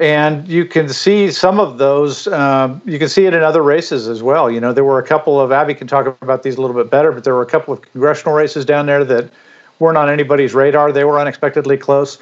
and 0.01 0.49
you 0.49 0.65
can 0.65 0.89
see 0.89 1.31
some 1.31 1.61
of 1.61 1.77
those. 1.77 2.27
Um, 2.29 2.81
you 2.87 2.99
can 2.99 3.09
see 3.09 3.27
it 3.27 3.35
in 3.35 3.43
other 3.43 3.63
races 3.63 4.09
as 4.09 4.23
well. 4.23 4.51
You 4.51 4.59
know, 4.59 4.73
there 4.73 4.85
were 4.85 4.99
a 4.99 5.07
couple 5.07 5.39
of 5.39 5.53
Abby 5.53 5.75
can 5.75 5.87
talk 5.87 6.07
about 6.23 6.43
these 6.43 6.57
a 6.57 6.61
little 6.61 6.75
bit 6.75 6.91
better, 6.91 7.13
but 7.13 7.23
there 7.23 7.35
were 7.35 7.43
a 7.43 7.47
couple 7.47 7.75
of 7.75 7.83
congressional 7.83 8.35
races 8.35 8.65
down 8.65 8.87
there 8.87 9.05
that 9.05 9.31
weren't 9.79 9.99
on 9.99 10.09
anybody's 10.09 10.55
radar. 10.55 10.91
They 10.91 11.05
were 11.05 11.21
unexpectedly 11.21 11.77
close. 11.77 12.19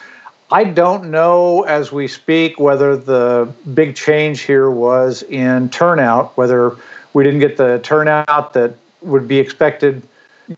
I 0.50 0.64
don't 0.64 1.10
know 1.10 1.62
as 1.64 1.92
we 1.92 2.08
speak 2.08 2.58
whether 2.58 2.96
the 2.96 3.52
big 3.74 3.94
change 3.94 4.40
here 4.40 4.70
was 4.70 5.22
in 5.24 5.68
turnout, 5.68 6.36
whether 6.36 6.76
we 7.12 7.22
didn't 7.22 7.40
get 7.40 7.56
the 7.56 7.78
turnout 7.84 8.54
that 8.54 8.74
would 9.02 9.28
be 9.28 9.38
expected, 9.38 10.02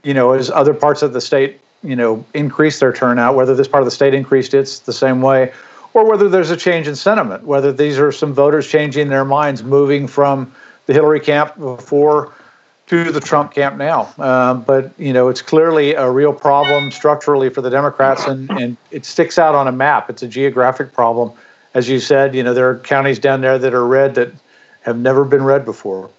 you 0.04 0.14
know, 0.14 0.32
as 0.32 0.50
other 0.50 0.72
parts 0.72 1.02
of 1.02 1.12
the 1.12 1.20
state, 1.20 1.60
you 1.82 1.96
know, 1.96 2.24
increase 2.32 2.78
their 2.78 2.92
turnout, 2.92 3.34
whether 3.34 3.54
this 3.54 3.68
part 3.68 3.82
of 3.82 3.86
the 3.86 3.90
state 3.90 4.14
increased 4.14 4.54
its 4.54 4.78
the 4.78 4.92
same 4.92 5.20
way, 5.20 5.52
or 5.94 6.04
whether 6.08 6.28
there's 6.28 6.50
a 6.50 6.56
change 6.56 6.86
in 6.88 6.94
sentiment, 6.96 7.44
whether 7.44 7.72
these 7.72 7.98
are 7.98 8.12
some 8.12 8.32
voters 8.32 8.66
changing 8.68 9.08
their 9.08 9.24
minds, 9.24 9.62
moving 9.62 10.06
from 10.06 10.52
the 10.86 10.92
Hillary 10.92 11.20
camp 11.20 11.56
before 11.58 12.32
to 12.86 13.12
the 13.12 13.20
Trump 13.20 13.52
camp 13.54 13.76
now. 13.76 14.12
Um, 14.18 14.62
but 14.62 14.90
you 14.98 15.12
know, 15.12 15.28
it's 15.28 15.42
clearly 15.42 15.94
a 15.94 16.10
real 16.10 16.32
problem 16.32 16.90
structurally 16.90 17.48
for 17.48 17.60
the 17.60 17.70
Democrats, 17.70 18.26
and, 18.26 18.50
and 18.50 18.76
it 18.90 19.04
sticks 19.04 19.38
out 19.38 19.54
on 19.54 19.68
a 19.68 19.72
map. 19.72 20.10
It's 20.10 20.22
a 20.22 20.28
geographic 20.28 20.92
problem, 20.92 21.32
as 21.74 21.88
you 21.88 22.00
said. 22.00 22.34
You 22.34 22.42
know, 22.42 22.52
there 22.54 22.68
are 22.68 22.78
counties 22.78 23.18
down 23.18 23.40
there 23.40 23.58
that 23.58 23.74
are 23.74 23.86
red 23.86 24.14
that 24.16 24.32
have 24.82 24.98
never 24.98 25.24
been 25.24 25.44
red 25.44 25.64
before. 25.64 26.10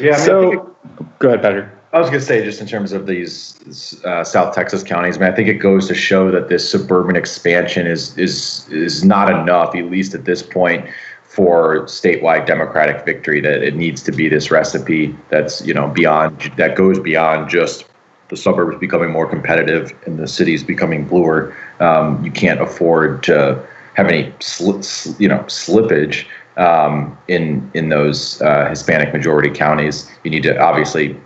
Yeah. 0.00 0.14
I 0.14 0.16
mean, 0.16 0.26
So- 0.26 0.38
I 0.38 0.50
think 0.50 0.62
it- 1.00 1.18
Go 1.18 1.28
ahead, 1.28 1.42
Patrick. 1.42 1.66
I 1.92 1.98
was 1.98 2.08
going 2.08 2.20
to 2.20 2.26
say, 2.26 2.44
just 2.44 2.60
in 2.60 2.68
terms 2.68 2.92
of 2.92 3.06
these 3.06 4.00
uh, 4.04 4.22
South 4.22 4.54
Texas 4.54 4.84
counties, 4.84 5.16
I 5.16 5.20
mean, 5.20 5.32
I 5.32 5.34
think 5.34 5.48
it 5.48 5.54
goes 5.54 5.88
to 5.88 5.94
show 5.94 6.30
that 6.30 6.48
this 6.48 6.70
suburban 6.70 7.16
expansion 7.16 7.86
is 7.86 8.16
is 8.16 8.68
is 8.68 9.04
not 9.04 9.28
enough, 9.28 9.74
at 9.74 9.90
least 9.90 10.14
at 10.14 10.24
this 10.24 10.40
point, 10.40 10.88
for 11.24 11.80
statewide 11.86 12.46
Democratic 12.46 13.04
victory. 13.04 13.40
That 13.40 13.64
it 13.64 13.74
needs 13.74 14.04
to 14.04 14.12
be 14.12 14.28
this 14.28 14.52
recipe 14.52 15.16
that's 15.30 15.66
you 15.66 15.74
know 15.74 15.88
beyond 15.88 16.52
that 16.56 16.76
goes 16.76 17.00
beyond 17.00 17.50
just 17.50 17.86
the 18.28 18.36
suburbs 18.36 18.78
becoming 18.78 19.10
more 19.10 19.26
competitive 19.26 19.92
and 20.06 20.16
the 20.16 20.28
cities 20.28 20.62
becoming 20.62 21.04
bluer. 21.04 21.56
Um, 21.80 22.24
you 22.24 22.30
can't 22.30 22.60
afford 22.60 23.24
to 23.24 23.66
have 23.94 24.06
any 24.06 24.30
sli- 24.38 24.84
sl- 24.84 25.20
you 25.20 25.26
know 25.26 25.40
slippage 25.48 26.24
um, 26.56 27.18
in 27.26 27.68
in 27.74 27.88
those 27.88 28.40
uh, 28.42 28.68
Hispanic 28.68 29.12
majority 29.12 29.50
counties. 29.50 30.08
You 30.22 30.30
need 30.30 30.44
to 30.44 30.56
obviously 30.60 31.16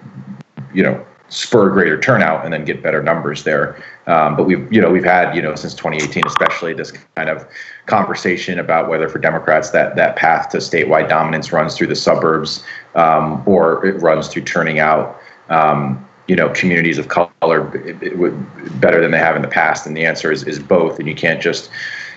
you 0.75 0.83
know 0.83 1.04
spur 1.28 1.71
greater 1.71 1.99
turnout 1.99 2.45
and 2.45 2.52
then 2.52 2.64
get 2.64 2.83
better 2.83 3.02
numbers 3.02 3.45
there. 3.45 3.83
Um, 4.07 4.37
but 4.37 4.45
we've 4.45 4.71
you 4.73 4.81
know 4.81 4.90
we've 4.90 5.04
had 5.04 5.35
you 5.35 5.43
know 5.43 5.54
since 5.54 5.75
2018 5.75 6.23
especially 6.26 6.75
this 6.75 6.93
kind 7.16 7.28
of 7.28 7.47
conversation 7.87 8.59
about 8.59 8.88
whether 8.88 9.09
for 9.09 9.19
Democrats 9.19 9.71
that 9.71 9.97
that 9.97 10.16
path 10.16 10.50
to 10.50 10.59
statewide 10.59 11.09
dominance 11.09 11.52
runs 11.52 11.76
through 11.76 11.88
the 11.88 11.97
suburbs 11.97 12.62
um, 12.95 13.43
or 13.47 13.85
it 13.87 14.00
runs 14.00 14.28
through 14.28 14.43
turning 14.43 14.78
out. 14.78 15.19
Um, 15.49 16.07
you 16.26 16.35
know, 16.35 16.49
communities 16.50 16.97
of 16.97 17.09
color 17.09 17.64
better 18.81 19.02
than 19.02 19.11
they 19.11 19.19
have 19.19 19.37
in 19.37 19.43
the 19.43 19.49
past, 19.49 19.87
and 19.87 19.95
the 19.95 20.07
answer 20.07 20.33
is 20.33 20.43
is 20.45 20.59
both. 20.59 20.99
And 20.99 21.07
you 21.07 21.14
can't 21.14 21.43
just 21.43 21.71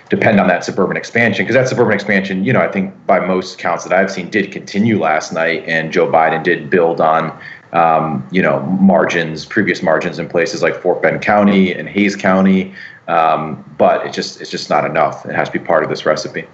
depend 0.10 0.40
on 0.40 0.48
that 0.48 0.64
suburban 0.64 0.96
expansion 0.96 1.44
because 1.44 1.56
that 1.56 1.68
suburban 1.68 1.94
expansion, 1.94 2.44
you 2.44 2.54
know, 2.54 2.62
I 2.62 2.72
think 2.72 2.94
by 3.06 3.20
most 3.20 3.60
counts 3.60 3.84
that 3.84 3.94
I've 3.94 4.12
seen 4.12 4.30
did 4.30 4.52
continue 4.52 5.00
last 5.00 5.34
night, 5.34 5.64
and 5.68 5.92
Joe 5.92 6.08
Biden 6.10 6.44
did 6.44 6.70
build 6.70 7.02
on, 7.02 7.38
um, 7.74 8.28
you 8.32 8.42
know, 8.42 8.60
margins, 8.80 9.46
previous 9.46 9.82
margins 9.82 10.20
in 10.20 10.28
places 10.30 10.62
like 10.62 10.76
Fort 10.82 11.02
Bend 11.02 11.22
County 11.22 11.74
and 11.74 11.88
Hays 11.88 12.16
County, 12.16 12.74
um, 13.08 13.64
but 13.78 14.06
it 14.06 14.14
just 14.14 14.42
it's 14.42 14.50
just 14.50 14.70
not 14.70 14.86
enough. 14.86 15.26
It 15.26 15.36
has 15.36 15.50
to 15.50 15.60
be 15.60 15.66
part 15.66 15.84
of 15.84 15.90
this 15.90 16.06
recipe. 16.06 16.46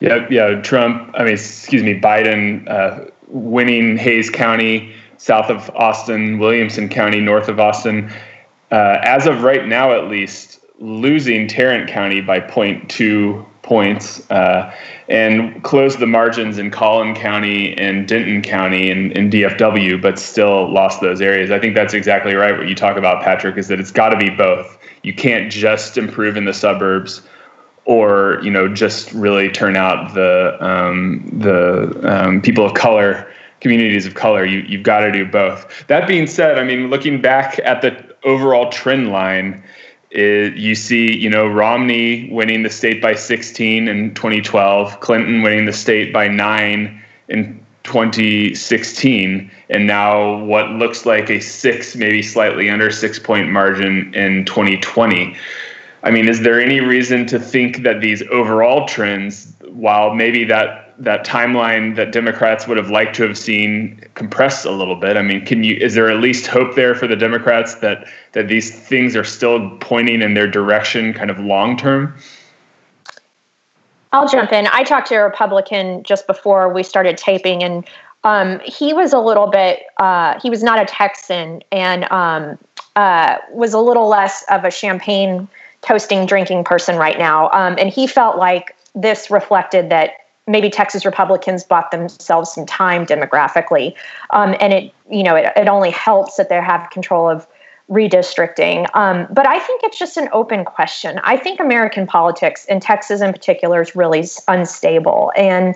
Yeah, 0.00 0.26
yeah. 0.30 0.60
Trump, 0.62 1.12
I 1.14 1.24
mean, 1.24 1.34
excuse 1.34 1.82
me, 1.82 2.00
Biden 2.00 2.68
uh, 2.68 3.10
winning 3.26 3.96
Hays 3.96 4.30
County, 4.30 4.94
south 5.16 5.50
of 5.50 5.70
Austin, 5.70 6.38
Williamson 6.38 6.88
County, 6.88 7.20
north 7.20 7.48
of 7.48 7.58
Austin. 7.58 8.12
Uh, 8.70 8.98
as 9.02 9.26
of 9.26 9.42
right 9.42 9.66
now, 9.66 9.92
at 9.92 10.08
least, 10.08 10.60
losing 10.78 11.48
Tarrant 11.48 11.88
County 11.88 12.20
by 12.20 12.38
0.2 12.38 13.44
points 13.68 14.28
uh, 14.30 14.74
and 15.08 15.62
closed 15.62 15.98
the 15.98 16.06
margins 16.06 16.56
in 16.56 16.70
Collin 16.70 17.14
County 17.14 17.76
and 17.76 18.08
Denton 18.08 18.40
County 18.40 18.90
and, 18.90 19.14
and 19.16 19.30
DFW, 19.30 20.00
but 20.00 20.18
still 20.18 20.72
lost 20.72 21.02
those 21.02 21.20
areas. 21.20 21.50
I 21.50 21.58
think 21.58 21.74
that's 21.74 21.92
exactly 21.92 22.34
right. 22.34 22.56
What 22.56 22.66
you 22.66 22.74
talk 22.74 22.96
about, 22.96 23.22
Patrick, 23.22 23.58
is 23.58 23.68
that 23.68 23.78
it's 23.78 23.92
got 23.92 24.08
to 24.08 24.16
be 24.16 24.30
both. 24.30 24.78
You 25.02 25.12
can't 25.12 25.52
just 25.52 25.98
improve 25.98 26.38
in 26.38 26.46
the 26.46 26.54
suburbs 26.54 27.20
or 27.84 28.38
you 28.42 28.50
know 28.50 28.72
just 28.72 29.12
really 29.12 29.50
turn 29.50 29.76
out 29.76 30.14
the 30.14 30.56
um, 30.60 31.28
the 31.32 32.00
um, 32.10 32.40
people 32.40 32.64
of 32.64 32.74
color 32.74 33.30
communities 33.60 34.06
of 34.06 34.14
color 34.14 34.44
you, 34.44 34.60
you've 34.60 34.84
got 34.84 35.00
to 35.00 35.10
do 35.10 35.24
both 35.24 35.84
that 35.88 36.06
being 36.06 36.28
said 36.28 36.58
i 36.58 36.64
mean 36.64 36.90
looking 36.90 37.20
back 37.20 37.58
at 37.64 37.82
the 37.82 38.16
overall 38.24 38.70
trend 38.70 39.10
line 39.10 39.64
it, 40.10 40.54
you 40.56 40.74
see 40.74 41.14
you 41.14 41.28
know 41.28 41.46
romney 41.46 42.30
winning 42.30 42.62
the 42.62 42.70
state 42.70 43.02
by 43.02 43.14
16 43.14 43.88
in 43.88 44.14
2012 44.14 45.00
clinton 45.00 45.42
winning 45.42 45.66
the 45.66 45.72
state 45.72 46.12
by 46.12 46.28
9 46.28 47.02
in 47.28 47.66
2016 47.84 49.50
and 49.70 49.86
now 49.86 50.42
what 50.44 50.70
looks 50.70 51.06
like 51.06 51.30
a 51.30 51.40
six 51.40 51.94
maybe 51.96 52.22
slightly 52.22 52.68
under 52.68 52.90
six 52.90 53.18
point 53.18 53.50
margin 53.50 54.14
in 54.14 54.44
2020 54.44 55.36
I 56.02 56.10
mean, 56.10 56.28
is 56.28 56.42
there 56.42 56.60
any 56.60 56.80
reason 56.80 57.26
to 57.26 57.40
think 57.40 57.82
that 57.82 58.00
these 58.00 58.22
overall 58.30 58.86
trends, 58.86 59.52
while 59.68 60.14
maybe 60.14 60.44
that 60.44 60.87
that 60.98 61.24
timeline 61.24 61.94
that 61.96 62.10
Democrats 62.12 62.66
would 62.66 62.76
have 62.76 62.90
liked 62.90 63.14
to 63.16 63.22
have 63.22 63.38
seen 63.38 64.02
compressed 64.14 64.64
a 64.64 64.70
little 64.70 64.96
bit? 64.96 65.16
I 65.16 65.22
mean, 65.22 65.44
can 65.44 65.62
you 65.62 65.76
is 65.76 65.94
there 65.94 66.10
at 66.10 66.20
least 66.20 66.46
hope 66.46 66.74
there 66.74 66.94
for 66.94 67.06
the 67.06 67.16
Democrats 67.16 67.76
that 67.76 68.06
that 68.32 68.48
these 68.48 68.74
things 68.74 69.14
are 69.14 69.24
still 69.24 69.70
pointing 69.78 70.22
in 70.22 70.34
their 70.34 70.48
direction, 70.48 71.12
kind 71.12 71.30
of 71.30 71.38
long 71.38 71.76
term? 71.76 72.14
I'll 74.12 74.28
jump 74.28 74.52
in. 74.52 74.66
I 74.72 74.84
talked 74.84 75.08
to 75.08 75.16
a 75.16 75.22
Republican 75.22 76.02
just 76.02 76.26
before 76.26 76.72
we 76.72 76.82
started 76.82 77.16
taping, 77.16 77.62
and 77.62 77.84
um, 78.24 78.60
he 78.64 78.92
was 78.92 79.12
a 79.12 79.20
little 79.20 79.46
bit. 79.46 79.82
Uh, 79.98 80.40
he 80.40 80.50
was 80.50 80.62
not 80.62 80.80
a 80.80 80.86
Texan, 80.86 81.62
and 81.70 82.10
um, 82.10 82.58
uh, 82.96 83.36
was 83.52 83.74
a 83.74 83.78
little 83.78 84.08
less 84.08 84.44
of 84.50 84.64
a 84.64 84.70
champagne 84.70 85.46
toasting, 85.82 86.26
drinking 86.26 86.64
person 86.64 86.96
right 86.96 87.18
now. 87.18 87.50
Um, 87.50 87.76
and 87.78 87.88
he 87.88 88.06
felt 88.06 88.36
like 88.36 88.74
this 88.94 89.30
reflected 89.30 89.90
that 89.90 90.12
maybe 90.48 90.70
Texas 90.70 91.04
Republicans 91.04 91.62
bought 91.62 91.90
themselves 91.90 92.52
some 92.52 92.66
time 92.66 93.06
demographically, 93.06 93.94
um, 94.30 94.56
and 94.60 94.72
it 94.72 94.92
you 95.10 95.22
know 95.22 95.36
it, 95.36 95.52
it 95.56 95.68
only 95.68 95.90
helps 95.90 96.36
that 96.36 96.48
they 96.48 96.56
have 96.56 96.90
control 96.90 97.28
of 97.28 97.46
redistricting. 97.90 98.86
Um, 98.94 99.26
but 99.30 99.46
I 99.46 99.58
think 99.58 99.82
it's 99.82 99.98
just 99.98 100.16
an 100.16 100.28
open 100.32 100.64
question. 100.64 101.20
I 101.24 101.36
think 101.36 101.58
American 101.58 102.06
politics, 102.06 102.64
in 102.66 102.80
Texas 102.80 103.20
in 103.20 103.32
particular, 103.32 103.80
is 103.80 103.96
really 103.96 104.24
unstable. 104.46 105.32
And 105.36 105.74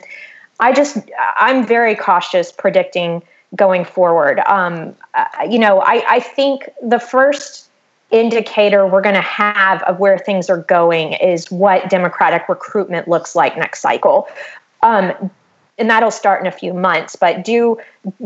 I 0.60 0.72
just, 0.72 0.98
I'm 1.36 1.66
very 1.66 1.94
cautious 1.94 2.52
predicting 2.52 3.22
going 3.56 3.84
forward. 3.84 4.40
Um, 4.40 4.94
uh, 5.14 5.24
you 5.48 5.58
know, 5.58 5.80
I, 5.80 6.04
I 6.08 6.20
think 6.20 6.68
the 6.82 6.98
first 6.98 7.68
indicator 8.10 8.86
we're 8.86 9.00
going 9.00 9.14
to 9.14 9.22
have 9.22 9.82
of 9.84 9.98
where 9.98 10.18
things 10.18 10.50
are 10.50 10.58
going 10.58 11.14
is 11.14 11.50
what 11.50 11.88
Democratic 11.88 12.46
recruitment 12.46 13.08
looks 13.08 13.34
like 13.34 13.56
next 13.56 13.80
cycle. 13.80 14.28
Um, 14.82 15.30
and 15.78 15.88
that'll 15.88 16.10
start 16.10 16.40
in 16.40 16.46
a 16.46 16.52
few 16.52 16.74
months. 16.74 17.16
But 17.16 17.44
do 17.44 17.78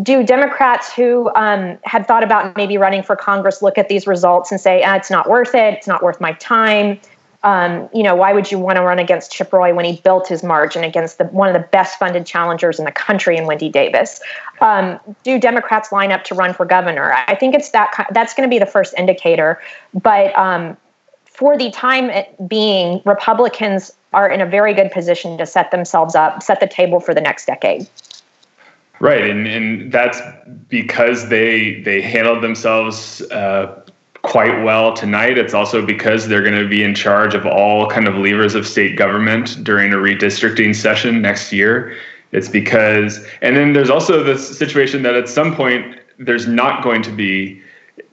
do 0.02 0.24
Democrats 0.24 0.92
who 0.92 1.30
um, 1.34 1.78
had 1.84 2.06
thought 2.06 2.24
about 2.24 2.56
maybe 2.56 2.76
running 2.76 3.02
for 3.02 3.16
Congress 3.16 3.62
look 3.62 3.78
at 3.78 3.88
these 3.88 4.06
results 4.06 4.50
and 4.50 4.60
say, 4.60 4.82
ah, 4.84 4.96
"It's 4.96 5.10
not 5.10 5.28
worth 5.28 5.54
it. 5.54 5.74
It's 5.74 5.86
not 5.86 6.02
worth 6.02 6.20
my 6.20 6.32
time." 6.34 7.00
Um, 7.42 7.88
you 7.94 8.02
know, 8.02 8.16
why 8.16 8.32
would 8.32 8.50
you 8.50 8.58
want 8.58 8.76
to 8.76 8.82
run 8.82 8.98
against 8.98 9.30
Chip 9.30 9.52
Roy 9.52 9.72
when 9.72 9.84
he 9.84 10.00
built 10.00 10.26
his 10.26 10.42
margin 10.42 10.82
against 10.82 11.18
the, 11.18 11.26
one 11.26 11.46
of 11.46 11.54
the 11.54 11.68
best 11.68 11.96
funded 11.96 12.26
challengers 12.26 12.80
in 12.80 12.84
the 12.84 12.90
country 12.90 13.36
in 13.36 13.46
Wendy 13.46 13.68
Davis? 13.68 14.20
Um, 14.60 14.98
do 15.22 15.38
Democrats 15.38 15.92
line 15.92 16.10
up 16.10 16.24
to 16.24 16.34
run 16.34 16.52
for 16.54 16.66
governor? 16.66 17.12
I 17.28 17.36
think 17.36 17.54
it's 17.54 17.70
that 17.70 18.08
that's 18.10 18.34
going 18.34 18.48
to 18.48 18.52
be 18.52 18.58
the 18.58 18.66
first 18.66 18.94
indicator. 18.98 19.60
But 19.94 20.36
um, 20.36 20.76
for 21.24 21.56
the 21.56 21.70
time 21.70 22.10
being, 22.48 23.00
Republicans 23.04 23.92
are 24.16 24.28
in 24.28 24.40
a 24.40 24.46
very 24.46 24.74
good 24.74 24.90
position 24.90 25.36
to 25.38 25.46
set 25.46 25.70
themselves 25.70 26.14
up, 26.14 26.42
set 26.42 26.58
the 26.58 26.66
table 26.66 26.98
for 26.98 27.14
the 27.14 27.20
next 27.20 27.44
decade. 27.44 27.86
Right, 28.98 29.28
and 29.30 29.46
and 29.46 29.92
that's 29.92 30.18
because 30.68 31.28
they 31.28 31.82
they 31.82 32.00
handled 32.00 32.42
themselves 32.42 33.20
uh, 33.30 33.82
quite 34.22 34.64
well 34.64 34.94
tonight. 34.94 35.36
It's 35.36 35.52
also 35.52 35.84
because 35.84 36.28
they're 36.28 36.42
going 36.42 36.58
to 36.60 36.66
be 36.66 36.82
in 36.82 36.94
charge 36.94 37.34
of 37.34 37.44
all 37.44 37.88
kind 37.88 38.08
of 38.08 38.14
levers 38.14 38.54
of 38.54 38.66
state 38.66 38.96
government 38.96 39.62
during 39.62 39.92
a 39.92 39.96
redistricting 39.96 40.74
session 40.74 41.20
next 41.20 41.52
year. 41.52 41.94
It's 42.32 42.48
because, 42.48 43.24
and 43.42 43.54
then 43.54 43.74
there's 43.74 43.90
also 43.90 44.24
this 44.24 44.58
situation 44.58 45.02
that 45.02 45.14
at 45.14 45.28
some 45.28 45.54
point 45.54 46.00
there's 46.18 46.46
not 46.46 46.82
going 46.82 47.02
to 47.02 47.10
be 47.10 47.62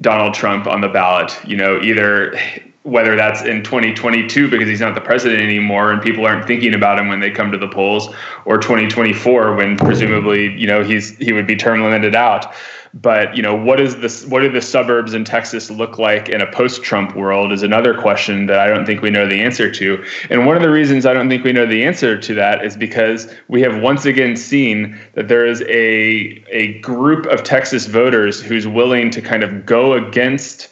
Donald 0.01 0.33
Trump 0.33 0.67
on 0.67 0.81
the 0.81 0.89
ballot. 0.89 1.33
You 1.47 1.55
know, 1.55 1.81
either 1.81 2.37
whether 2.83 3.15
that's 3.15 3.41
in 3.43 3.63
2022 3.63 4.49
because 4.49 4.67
he's 4.67 4.81
not 4.81 4.93
the 4.93 5.01
president 5.01 5.41
anymore 5.41 5.91
and 5.91 6.01
people 6.01 6.25
aren't 6.25 6.45
thinking 6.45 6.73
about 6.73 6.99
him 6.99 7.07
when 7.07 7.19
they 7.19 7.31
come 7.31 7.51
to 7.51 7.57
the 7.57 7.67
polls, 7.67 8.13
or 8.45 8.57
2024 8.57 9.55
when 9.55 9.77
presumably 9.77 10.53
you 10.59 10.67
know 10.67 10.83
he's 10.83 11.17
he 11.17 11.33
would 11.33 11.47
be 11.47 11.55
term 11.55 11.81
limited 11.81 12.15
out. 12.15 12.53
But 12.95 13.35
you 13.35 13.41
know, 13.41 13.55
what 13.55 13.79
is 13.79 13.97
this? 13.97 14.23
What 14.25 14.41
do 14.41 14.51
the 14.51 14.61
suburbs 14.61 15.15
in 15.15 15.25
Texas 15.25 15.71
look 15.71 15.97
like 15.97 16.29
in 16.29 16.41
a 16.41 16.51
post-Trump 16.51 17.15
world? 17.15 17.51
Is 17.51 17.63
another 17.63 17.99
question 17.99 18.45
that 18.45 18.59
I 18.59 18.67
don't 18.67 18.85
think 18.85 19.01
we 19.01 19.09
know 19.09 19.27
the 19.27 19.41
answer 19.41 19.71
to. 19.71 20.05
And 20.29 20.45
one 20.45 20.55
of 20.55 20.61
the 20.61 20.69
reasons 20.69 21.07
I 21.07 21.13
don't 21.13 21.27
think 21.27 21.43
we 21.43 21.53
know 21.53 21.65
the 21.65 21.83
answer 21.83 22.19
to 22.19 22.33
that 22.35 22.63
is 22.63 22.77
because 22.77 23.33
we 23.47 23.61
have 23.61 23.81
once 23.81 24.05
again 24.05 24.35
seen 24.35 24.99
that 25.13 25.27
there 25.27 25.43
is 25.43 25.61
a 25.63 26.43
a 26.51 26.79
group 26.81 27.25
of 27.27 27.43
Texas 27.43 27.87
voters 27.87 28.39
who's 28.39 28.67
willing 28.67 29.09
to 29.09 29.21
kind 29.21 29.43
of 29.43 29.65
go 29.65 29.93
against 29.93 30.69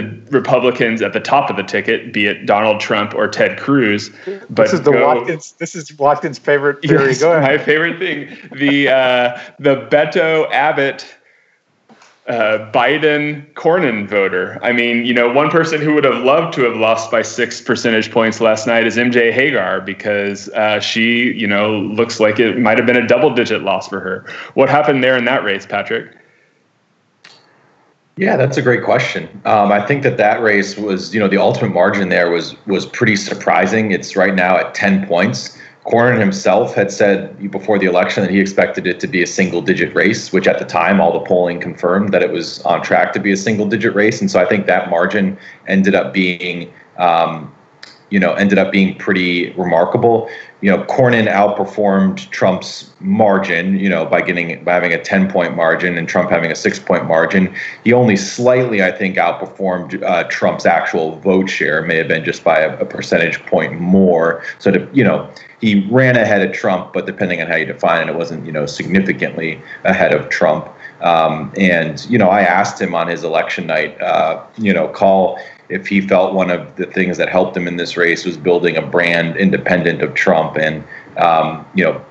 the 0.00 0.30
Republicans 0.30 1.02
at 1.02 1.12
the 1.12 1.20
top 1.20 1.50
of 1.50 1.56
the 1.56 1.62
ticket, 1.62 2.12
be 2.12 2.26
it 2.26 2.46
Donald 2.46 2.80
Trump 2.80 3.14
or 3.14 3.28
Ted 3.28 3.58
Cruz. 3.58 4.10
But 4.50 4.64
this 4.64 4.72
is 4.72 4.82
the 4.82 4.92
go, 4.92 5.06
Watkins. 5.06 5.52
This 5.58 5.74
is 5.74 5.96
Watkins' 5.98 6.38
favorite 6.38 6.82
theory. 6.82 7.08
Yes, 7.08 7.20
Go 7.20 7.32
ahead. 7.32 7.58
my 7.58 7.64
favorite 7.64 7.98
thing. 7.98 8.36
The 8.58 8.88
uh, 8.88 9.40
the 9.58 9.76
Beto 9.90 10.50
Abbott 10.52 11.04
uh, 12.28 12.70
Biden 12.72 13.50
Cornyn 13.54 14.06
voter. 14.06 14.58
I 14.62 14.72
mean, 14.72 15.06
you 15.06 15.14
know, 15.14 15.32
one 15.32 15.50
person 15.50 15.80
who 15.80 15.94
would 15.94 16.04
have 16.04 16.22
loved 16.22 16.52
to 16.54 16.62
have 16.62 16.76
lost 16.76 17.10
by 17.10 17.22
six 17.22 17.60
percentage 17.60 18.12
points 18.12 18.40
last 18.40 18.66
night 18.66 18.86
is 18.86 18.96
MJ 18.96 19.32
Hegar 19.32 19.84
because 19.84 20.48
uh, 20.50 20.78
she, 20.78 21.32
you 21.32 21.46
know, 21.46 21.80
looks 21.80 22.20
like 22.20 22.38
it 22.38 22.58
might 22.58 22.76
have 22.76 22.86
been 22.86 22.96
a 22.96 23.06
double 23.06 23.34
digit 23.34 23.62
loss 23.62 23.88
for 23.88 23.98
her. 24.00 24.26
What 24.54 24.68
happened 24.68 25.02
there 25.02 25.16
in 25.16 25.24
that 25.24 25.42
race, 25.42 25.64
Patrick? 25.64 26.14
Yeah, 28.18 28.36
that's 28.36 28.56
a 28.56 28.62
great 28.62 28.82
question. 28.82 29.28
Um, 29.44 29.70
I 29.70 29.80
think 29.86 30.02
that 30.02 30.16
that 30.16 30.42
race 30.42 30.76
was, 30.76 31.14
you 31.14 31.20
know, 31.20 31.28
the 31.28 31.36
ultimate 31.38 31.72
margin 31.72 32.08
there 32.08 32.30
was 32.30 32.56
was 32.66 32.84
pretty 32.84 33.14
surprising. 33.14 33.92
It's 33.92 34.16
right 34.16 34.34
now 34.34 34.56
at 34.58 34.74
ten 34.74 35.06
points. 35.06 35.56
Cornyn 35.86 36.18
himself 36.18 36.74
had 36.74 36.90
said 36.90 37.50
before 37.50 37.78
the 37.78 37.86
election 37.86 38.22
that 38.22 38.30
he 38.30 38.40
expected 38.40 38.86
it 38.86 39.00
to 39.00 39.06
be 39.06 39.22
a 39.22 39.26
single 39.26 39.62
digit 39.62 39.94
race, 39.94 40.32
which 40.32 40.46
at 40.46 40.58
the 40.58 40.64
time 40.64 41.00
all 41.00 41.12
the 41.12 41.24
polling 41.24 41.60
confirmed 41.60 42.12
that 42.12 42.22
it 42.22 42.30
was 42.30 42.60
on 42.62 42.82
track 42.82 43.12
to 43.14 43.20
be 43.20 43.32
a 43.32 43.36
single 43.36 43.66
digit 43.66 43.94
race. 43.94 44.20
And 44.20 44.30
so 44.30 44.38
I 44.40 44.46
think 44.46 44.66
that 44.66 44.90
margin 44.90 45.38
ended 45.66 45.94
up 45.94 46.12
being, 46.12 46.70
um, 46.98 47.54
you 48.10 48.18
know, 48.18 48.32
ended 48.34 48.58
up 48.58 48.72
being 48.72 48.96
pretty 48.96 49.50
remarkable. 49.52 50.30
You 50.60 50.70
know, 50.70 50.84
Cornyn 50.84 51.30
outperformed 51.30 52.28
Trump's 52.30 52.90
margin, 53.00 53.78
you 53.78 53.88
know, 53.88 54.04
by 54.04 54.22
getting 54.22 54.64
by 54.64 54.74
having 54.74 54.92
a 54.92 55.02
10 55.02 55.30
point 55.30 55.54
margin 55.54 55.96
and 55.96 56.08
Trump 56.08 56.30
having 56.30 56.50
a 56.50 56.56
six 56.56 56.78
point 56.78 57.06
margin. 57.06 57.54
He 57.84 57.92
only 57.92 58.16
slightly, 58.16 58.82
I 58.82 58.90
think, 58.90 59.16
outperformed 59.16 60.02
uh, 60.02 60.24
Trump's 60.24 60.66
actual 60.66 61.16
vote 61.20 61.48
share, 61.48 61.82
may 61.82 61.96
have 61.96 62.08
been 62.08 62.24
just 62.24 62.42
by 62.42 62.60
a, 62.60 62.78
a 62.78 62.84
percentage 62.84 63.44
point 63.46 63.80
more. 63.80 64.42
So 64.58 64.70
to, 64.72 64.88
you 64.92 65.04
know, 65.04 65.30
he 65.60 65.86
ran 65.90 66.16
ahead 66.16 66.42
of 66.42 66.52
Trump, 66.52 66.92
but 66.92 67.06
depending 67.06 67.40
on 67.42 67.48
how 67.48 67.56
you 67.56 67.66
define 67.66 68.08
it, 68.08 68.10
it 68.10 68.16
wasn't 68.16 68.46
you 68.46 68.52
know 68.52 68.66
significantly 68.66 69.60
ahead 69.84 70.12
of 70.12 70.28
Trump. 70.28 70.68
Um, 71.00 71.52
and 71.56 72.04
you 72.10 72.18
know, 72.18 72.28
I 72.28 72.40
asked 72.40 72.80
him 72.80 72.94
on 72.94 73.06
his 73.06 73.22
election 73.22 73.66
night, 73.66 74.00
uh, 74.00 74.44
you 74.56 74.72
know, 74.72 74.88
call 74.88 75.38
if 75.68 75.86
he 75.86 76.00
felt 76.00 76.34
one 76.34 76.50
of 76.50 76.76
the 76.76 76.86
things 76.86 77.16
that 77.18 77.28
helped 77.28 77.56
him 77.56 77.68
in 77.68 77.76
this 77.76 77.96
race 77.96 78.24
was 78.24 78.36
building 78.36 78.76
a 78.76 78.82
brand 78.82 79.36
independent 79.36 80.02
of 80.02 80.14
Trump, 80.14 80.56
and 80.56 80.84
um, 81.16 81.66
you 81.74 81.84
know, 81.84 82.04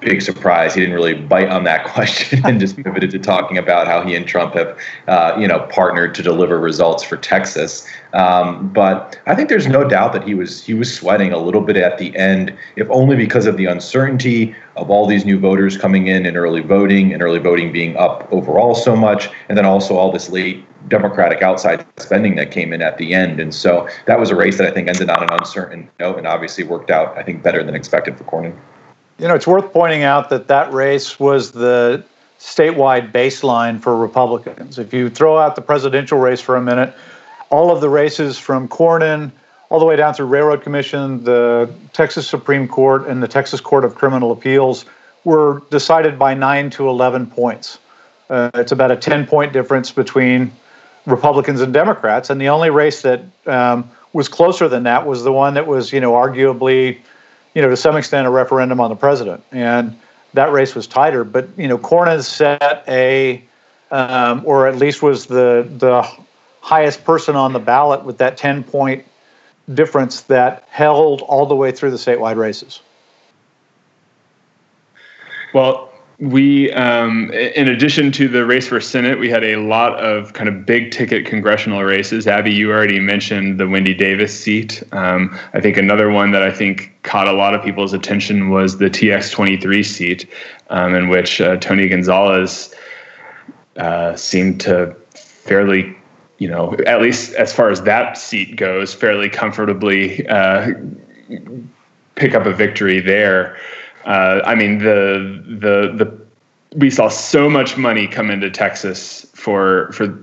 big 0.00 0.22
surprise. 0.22 0.74
He 0.74 0.80
didn't 0.80 0.94
really 0.94 1.14
bite 1.14 1.48
on 1.48 1.64
that 1.64 1.84
question 1.92 2.44
and 2.44 2.60
just 2.60 2.76
pivoted 2.76 3.10
to 3.10 3.18
talking 3.18 3.58
about 3.58 3.86
how 3.86 4.02
he 4.02 4.14
and 4.14 4.26
Trump 4.26 4.54
have, 4.54 4.78
uh, 5.08 5.36
you 5.38 5.46
know, 5.46 5.60
partnered 5.70 6.14
to 6.16 6.22
deliver 6.22 6.58
results 6.58 7.02
for 7.02 7.16
Texas. 7.16 7.86
Um, 8.12 8.68
but 8.68 9.18
I 9.26 9.34
think 9.34 9.48
there's 9.48 9.66
no 9.66 9.88
doubt 9.88 10.12
that 10.12 10.24
he 10.24 10.34
was 10.34 10.62
he 10.62 10.74
was 10.74 10.94
sweating 10.94 11.32
a 11.32 11.38
little 11.38 11.60
bit 11.60 11.76
at 11.76 11.98
the 11.98 12.16
end, 12.16 12.56
if 12.76 12.88
only 12.90 13.16
because 13.16 13.46
of 13.46 13.56
the 13.56 13.66
uncertainty 13.66 14.54
of 14.76 14.90
all 14.90 15.06
these 15.06 15.24
new 15.24 15.38
voters 15.38 15.76
coming 15.76 16.06
in 16.06 16.24
and 16.26 16.36
early 16.36 16.60
voting 16.60 17.12
and 17.12 17.22
early 17.22 17.40
voting 17.40 17.72
being 17.72 17.96
up 17.96 18.28
overall 18.32 18.74
so 18.74 18.94
much, 18.94 19.28
and 19.48 19.58
then 19.58 19.66
also 19.66 19.96
all 19.96 20.12
this 20.12 20.30
late 20.30 20.64
Democratic 20.86 21.42
outside 21.42 21.84
spending 21.96 22.36
that 22.36 22.50
came 22.50 22.72
in 22.72 22.82
at 22.82 22.98
the 22.98 23.14
end. 23.14 23.40
And 23.40 23.54
so 23.54 23.88
that 24.06 24.20
was 24.20 24.30
a 24.30 24.36
race 24.36 24.58
that 24.58 24.68
I 24.68 24.70
think 24.70 24.88
ended 24.88 25.10
on 25.10 25.22
an 25.22 25.28
uncertain 25.32 25.90
note 25.98 26.18
and 26.18 26.26
obviously 26.26 26.64
worked 26.64 26.90
out, 26.90 27.16
I 27.18 27.22
think, 27.22 27.42
better 27.42 27.64
than 27.64 27.74
expected 27.74 28.16
for 28.16 28.24
Cornyn. 28.24 28.56
You 29.18 29.26
know, 29.26 29.34
it's 29.34 29.46
worth 29.46 29.72
pointing 29.72 30.04
out 30.04 30.30
that 30.30 30.46
that 30.46 30.72
race 30.72 31.18
was 31.18 31.50
the 31.50 32.04
statewide 32.38 33.10
baseline 33.10 33.80
for 33.80 33.96
Republicans. 33.96 34.78
If 34.78 34.94
you 34.94 35.10
throw 35.10 35.36
out 35.36 35.56
the 35.56 35.62
presidential 35.62 36.18
race 36.18 36.40
for 36.40 36.54
a 36.54 36.62
minute, 36.62 36.94
all 37.50 37.72
of 37.72 37.80
the 37.80 37.88
races 37.88 38.38
from 38.38 38.68
Cornyn 38.68 39.32
all 39.70 39.78
the 39.78 39.84
way 39.84 39.96
down 39.96 40.14
through 40.14 40.26
Railroad 40.26 40.62
Commission, 40.62 41.24
the 41.24 41.70
Texas 41.92 42.26
Supreme 42.26 42.68
Court, 42.68 43.06
and 43.06 43.22
the 43.22 43.28
Texas 43.28 43.60
Court 43.60 43.84
of 43.84 43.94
Criminal 43.94 44.32
Appeals 44.32 44.84
were 45.24 45.62
decided 45.70 46.18
by 46.18 46.32
9 46.32 46.70
to 46.70 46.88
11 46.88 47.26
points. 47.26 47.78
Uh, 48.30 48.50
it's 48.54 48.72
about 48.72 48.90
a 48.90 48.96
10 48.96 49.26
point 49.26 49.52
difference 49.52 49.90
between 49.90 50.52
Republicans 51.06 51.60
and 51.60 51.72
Democrats. 51.72 52.30
And 52.30 52.40
the 52.40 52.48
only 52.48 52.70
race 52.70 53.02
that 53.02 53.22
um, 53.46 53.90
was 54.12 54.28
closer 54.28 54.68
than 54.68 54.82
that 54.84 55.06
was 55.06 55.22
the 55.24 55.32
one 55.32 55.54
that 55.54 55.66
was, 55.66 55.92
you 55.92 56.00
know, 56.00 56.12
arguably 56.12 56.98
you 57.58 57.62
know, 57.62 57.70
to 57.70 57.76
some 57.76 57.96
extent, 57.96 58.24
a 58.24 58.30
referendum 58.30 58.80
on 58.80 58.88
the 58.88 58.94
president, 58.94 59.42
and 59.50 59.98
that 60.34 60.52
race 60.52 60.76
was 60.76 60.86
tighter. 60.86 61.24
But 61.24 61.48
you 61.56 61.66
know, 61.66 61.76
Cornyn 61.76 62.22
set 62.22 62.84
a, 62.86 63.44
um, 63.90 64.42
or 64.44 64.68
at 64.68 64.76
least 64.76 65.02
was 65.02 65.26
the 65.26 65.68
the 65.78 66.08
highest 66.60 67.04
person 67.04 67.34
on 67.34 67.52
the 67.52 67.58
ballot 67.58 68.04
with 68.04 68.18
that 68.18 68.36
ten 68.36 68.62
point 68.62 69.04
difference 69.74 70.20
that 70.22 70.64
held 70.68 71.22
all 71.22 71.46
the 71.46 71.56
way 71.56 71.72
through 71.72 71.90
the 71.90 71.96
statewide 71.96 72.36
races. 72.36 72.80
Well, 75.52 75.92
we, 76.20 76.72
um, 76.72 77.30
in 77.32 77.68
addition 77.68 78.10
to 78.12 78.26
the 78.26 78.44
race 78.44 78.66
for 78.66 78.80
Senate, 78.80 79.20
we 79.20 79.30
had 79.30 79.44
a 79.44 79.56
lot 79.56 79.94
of 80.00 80.32
kind 80.32 80.48
of 80.48 80.66
big 80.66 80.90
ticket 80.90 81.24
congressional 81.24 81.84
races. 81.84 82.26
Abby, 82.26 82.52
you 82.52 82.72
already 82.72 82.98
mentioned 82.98 83.60
the 83.60 83.68
Wendy 83.68 83.94
Davis 83.94 84.38
seat. 84.38 84.82
Um, 84.90 85.38
I 85.54 85.60
think 85.60 85.76
another 85.76 86.10
one 86.10 86.32
that 86.32 86.42
I 86.42 86.50
think 86.50 86.92
caught 87.04 87.28
a 87.28 87.32
lot 87.32 87.54
of 87.54 87.62
people's 87.62 87.92
attention 87.92 88.50
was 88.50 88.78
the 88.78 88.90
TX23 88.90 89.84
seat, 89.84 90.28
um, 90.70 90.96
in 90.96 91.08
which 91.08 91.40
uh, 91.40 91.56
Tony 91.58 91.88
Gonzalez 91.88 92.74
uh, 93.76 94.16
seemed 94.16 94.60
to 94.62 94.96
fairly, 95.14 95.96
you 96.38 96.48
know, 96.48 96.76
at 96.84 97.00
least 97.00 97.32
as 97.34 97.52
far 97.52 97.70
as 97.70 97.82
that 97.82 98.18
seat 98.18 98.56
goes, 98.56 98.92
fairly 98.92 99.28
comfortably 99.28 100.26
uh, 100.26 100.72
pick 102.16 102.34
up 102.34 102.44
a 102.44 102.52
victory 102.52 102.98
there. 102.98 103.56
Uh, 104.04 104.40
I 104.44 104.54
mean, 104.54 104.78
the 104.78 105.42
the 105.46 106.04
the 106.04 106.18
we 106.76 106.90
saw 106.90 107.08
so 107.08 107.48
much 107.48 107.76
money 107.76 108.06
come 108.06 108.30
into 108.30 108.50
Texas 108.50 109.26
for 109.34 109.90
for 109.92 110.18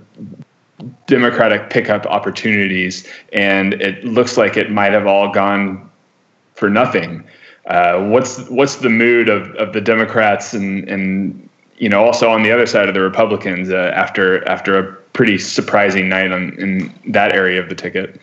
Democratic 1.07 1.69
pickup 1.69 2.05
opportunities, 2.05 3.07
and 3.33 3.75
it 3.75 4.03
looks 4.03 4.37
like 4.37 4.57
it 4.57 4.71
might 4.71 4.91
have 4.91 5.07
all 5.07 5.31
gone 5.31 5.89
for 6.53 6.69
nothing. 6.69 7.23
Uh, 7.67 8.03
what's 8.05 8.47
what's 8.49 8.77
the 8.77 8.89
mood 8.89 9.29
of, 9.29 9.49
of 9.55 9.73
the 9.73 9.81
Democrats 9.81 10.53
and 10.53 10.87
and 10.87 11.49
you 11.77 11.89
know 11.89 12.03
also 12.03 12.29
on 12.29 12.43
the 12.43 12.51
other 12.51 12.65
side 12.65 12.87
of 12.87 12.93
the 12.93 13.01
Republicans 13.01 13.69
uh, 13.71 13.91
after 13.95 14.47
after 14.47 14.77
a 14.77 14.93
pretty 15.13 15.37
surprising 15.37 16.09
night 16.09 16.31
on 16.31 16.53
in 16.59 16.93
that 17.07 17.33
area 17.33 17.61
of 17.61 17.69
the 17.69 17.75
ticket? 17.75 18.19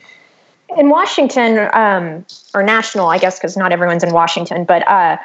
In 0.76 0.88
Washington, 0.88 1.68
um, 1.74 2.24
or 2.54 2.62
national, 2.62 3.08
I 3.08 3.18
guess, 3.18 3.38
because 3.38 3.56
not 3.56 3.72
everyone's 3.72 4.02
in 4.02 4.12
Washington, 4.12 4.64
but 4.64 4.86
uh, 4.88 5.18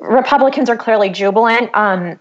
Republicans 0.00 0.70
are 0.70 0.76
clearly 0.76 1.10
jubilant. 1.10 1.70
Um, 1.74 2.18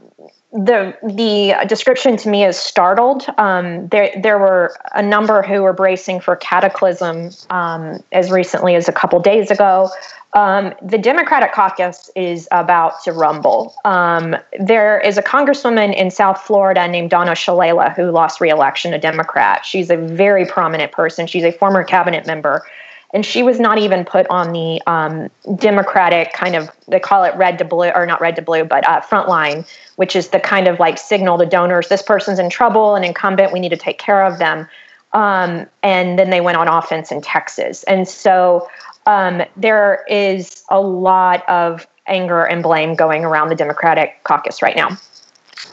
the 0.53 0.97
the 1.03 1.55
description 1.67 2.15
to 2.17 2.29
me 2.29 2.43
is 2.43 2.57
startled. 2.57 3.25
Um, 3.37 3.87
there 3.89 4.11
there 4.21 4.39
were 4.39 4.75
a 4.95 5.03
number 5.03 5.43
who 5.43 5.61
were 5.61 5.73
bracing 5.73 6.19
for 6.21 6.35
cataclysm 6.37 7.31
um, 7.49 8.01
as 8.11 8.31
recently 8.31 8.75
as 8.75 8.87
a 8.87 8.93
couple 8.93 9.19
days 9.19 9.51
ago. 9.51 9.89
Um, 10.33 10.73
the 10.81 10.97
Democratic 10.97 11.51
caucus 11.51 12.09
is 12.15 12.47
about 12.51 13.03
to 13.03 13.11
rumble. 13.11 13.75
Um, 13.85 14.35
there 14.59 14.99
is 14.99 15.17
a 15.17 15.23
congresswoman 15.23 15.95
in 15.95 16.11
South 16.11 16.41
Florida 16.41 16.87
named 16.87 17.09
Donna 17.09 17.31
Shalala 17.31 17.95
who 17.95 18.11
lost 18.11 18.39
reelection, 18.39 18.93
a 18.93 18.99
Democrat. 18.99 19.65
She's 19.65 19.89
a 19.89 19.97
very 19.97 20.45
prominent 20.45 20.91
person. 20.91 21.27
She's 21.27 21.43
a 21.43 21.51
former 21.51 21.83
cabinet 21.83 22.25
member 22.25 22.65
and 23.13 23.25
she 23.25 23.41
was 23.43 23.59
not 23.59 23.77
even 23.77 24.03
put 24.03 24.27
on 24.29 24.51
the 24.51 24.81
um, 24.85 25.29
Democratic 25.55 26.33
kind 26.33 26.55
of 26.55 26.69
they 26.87 26.99
call 26.99 27.23
it 27.23 27.35
red 27.35 27.57
to 27.59 27.65
blue 27.65 27.89
or 27.89 28.05
not 28.05 28.19
red 28.21 28.35
to 28.35 28.41
blue, 28.41 28.63
but 28.63 28.87
uh, 28.87 29.01
front 29.01 29.27
line, 29.27 29.65
which 29.95 30.15
is 30.15 30.29
the 30.29 30.39
kind 30.39 30.67
of 30.67 30.79
like 30.79 30.97
signal 30.97 31.37
to 31.37 31.45
donors 31.45 31.87
this 31.87 32.01
person's 32.01 32.39
in 32.39 32.49
trouble, 32.49 32.95
an 32.95 33.03
incumbent, 33.03 33.53
we 33.53 33.59
need 33.59 33.69
to 33.69 33.77
take 33.77 33.97
care 33.97 34.25
of 34.25 34.39
them. 34.39 34.67
Um, 35.13 35.65
and 35.83 36.19
then 36.19 36.29
they 36.29 36.41
went 36.41 36.57
on 36.57 36.67
offense 36.67 37.11
in 37.11 37.21
Texas, 37.21 37.83
and 37.83 38.07
so 38.07 38.69
um, 39.05 39.41
there 39.55 40.03
is 40.09 40.63
a 40.69 40.81
lot 40.81 41.47
of 41.47 41.87
anger 42.07 42.43
and 42.43 42.61
blame 42.61 42.93
going 42.93 43.23
around 43.23 43.49
the 43.49 43.55
Democratic 43.55 44.21
caucus 44.25 44.61
right 44.61 44.75
now. 44.75 44.97